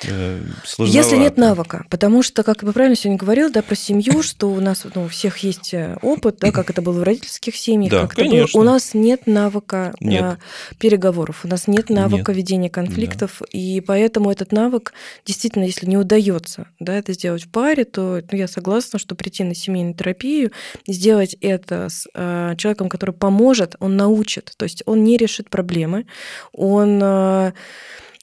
[0.07, 0.41] Э,
[0.79, 4.61] Если нет навыка, потому что, как вы правильно сегодня говорил, да, про семью, что у
[4.61, 8.01] нас ну, у всех есть э, опыт, да, как это было в родительских семьях, да,
[8.03, 8.37] как конечно.
[8.37, 8.63] это было.
[8.63, 10.39] У нас нет навыка нет.
[10.79, 12.37] переговоров, у нас нет навыка нет.
[12.39, 13.47] ведения конфликтов, да.
[13.53, 14.93] и поэтому этот навык
[15.27, 19.45] действительно, если не удается, да, это сделать в паре, то ну, я согласна, что прийти
[19.45, 20.53] на семейную терапию,
[20.87, 26.07] сделать это с э, человеком, который поможет, он научит, то есть он не решит проблемы,
[26.53, 27.53] он э,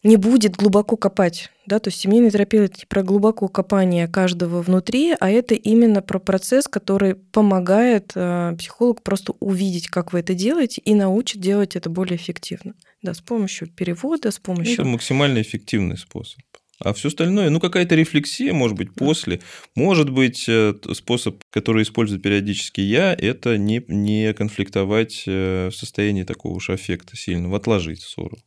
[0.07, 1.51] не будет глубоко копать.
[1.65, 1.79] Да?
[1.79, 6.67] То есть семейная терапия это про глубокое копание каждого внутри, а это именно про процесс,
[6.67, 12.15] который помогает э, психологу просто увидеть, как вы это делаете, и научит делать это более
[12.15, 12.73] эффективно.
[13.01, 14.75] Да, с помощью перевода, с помощью...
[14.75, 16.39] Это максимально эффективный способ.
[16.79, 19.41] А все остальное, ну, какая-то рефлексия, может быть, после.
[19.75, 26.23] Может быть, э, способ, который использую периодически я, это не, не конфликтовать э, в состоянии
[26.23, 28.37] такого уж аффекта сильного, отложить ссору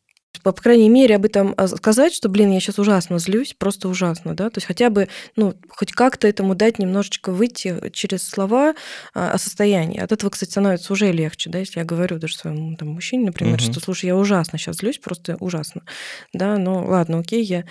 [0.43, 4.35] по, крайней мере, об этом а, сказать, что, блин, я сейчас ужасно злюсь, просто ужасно,
[4.35, 8.74] да, то есть хотя бы, ну, хоть как-то этому дать немножечко выйти через слова
[9.14, 10.01] а, о состоянии.
[10.01, 13.55] От этого, кстати, становится уже легче, да, если я говорю даже своему там, мужчине, например,
[13.55, 13.62] угу.
[13.62, 15.83] что, слушай, я ужасно сейчас злюсь, просто ужасно,
[16.33, 17.64] да, ну, ладно, окей, я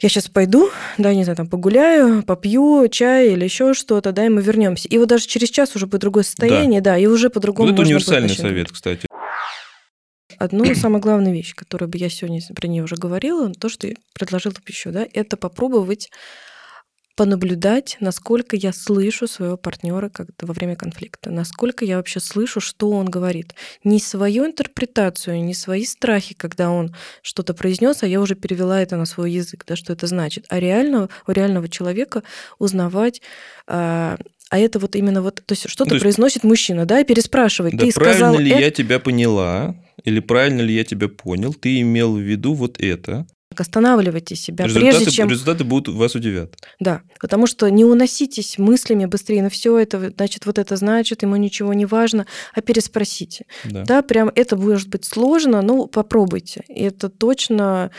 [0.00, 4.28] я сейчас пойду, да, не знаю, там погуляю, попью чай или еще что-то, да, и
[4.28, 4.88] мы вернемся.
[4.88, 7.68] И вот даже через час уже будет другое состояние, да, да и уже по-другому.
[7.68, 9.06] Вот это универсальный совет, кстати.
[10.38, 13.94] Одну самую главную вещь, которую бы я сегодня про нее уже говорила, то, что я
[14.14, 16.10] предложила еще, да, это попробовать
[17.16, 22.90] понаблюдать, насколько я слышу своего партнера как во время конфликта, насколько я вообще слышу, что
[22.90, 23.54] он говорит.
[23.84, 28.96] Не свою интерпретацию, не свои страхи, когда он что-то произнес, а я уже перевела это
[28.96, 32.24] на свой язык, да, что это значит, а реально у реального человека
[32.58, 33.22] узнавать
[33.66, 34.18] а,
[34.50, 37.76] а это вот именно вот, то есть что-то произносит мужчина, да, и переспрашивает.
[37.76, 38.60] Да, ты правильно сказал ли это...
[38.60, 39.74] я тебя поняла?
[40.04, 43.26] Или правильно ли я тебя понял, ты имел в виду вот это.
[43.56, 45.28] Останавливайте себя, результаты, прежде чем...
[45.28, 46.56] Результаты будут вас удивят.
[46.80, 51.36] Да, потому что не уноситесь мыслями быстрее, на все это, значит, вот это значит, ему
[51.36, 53.46] ничего не важно, а переспросите.
[53.64, 56.64] Да, да прям это может быть сложно, но попробуйте.
[56.68, 57.92] И это точно,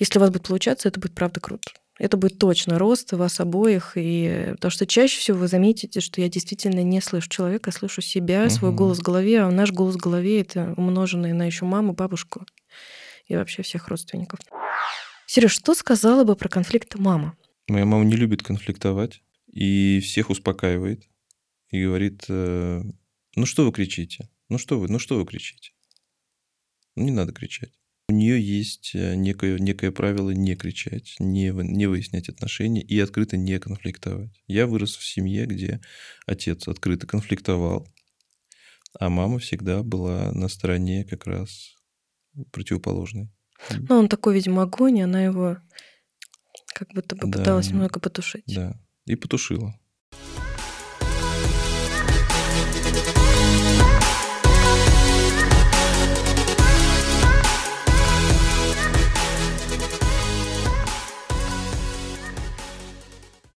[0.00, 3.92] если у вас будет получаться, это будет правда круто это будет точно рост вас обоих.
[3.96, 8.44] И потому что чаще всего вы заметите, что я действительно не слышу человека, слышу себя,
[8.44, 8.50] угу.
[8.50, 12.46] свой голос в голове, а наш голос в голове это умноженный на еще маму, бабушку
[13.26, 14.40] и вообще всех родственников.
[15.26, 17.36] Сереж, что сказала бы про конфликт мама?
[17.68, 21.04] Моя мама не любит конфликтовать и всех успокаивает
[21.70, 22.82] и говорит, э,
[23.34, 24.30] ну что вы кричите?
[24.48, 25.72] Ну что вы, ну что вы кричите?
[26.96, 27.77] Ну не надо кричать.
[28.10, 33.36] У нее есть э, некое, некое правило не кричать, не, не выяснять отношения и открыто
[33.36, 34.30] не конфликтовать.
[34.46, 35.82] Я вырос в семье, где
[36.26, 37.86] отец открыто конфликтовал,
[38.98, 41.74] а мама всегда была на стороне как раз
[42.50, 43.28] противоположной.
[43.76, 45.58] Ну, он такой, видимо, огонь, и она его
[46.74, 47.38] как будто бы Да.
[47.38, 48.44] пыталась немного потушить.
[48.46, 48.80] Да.
[49.04, 49.78] И потушила.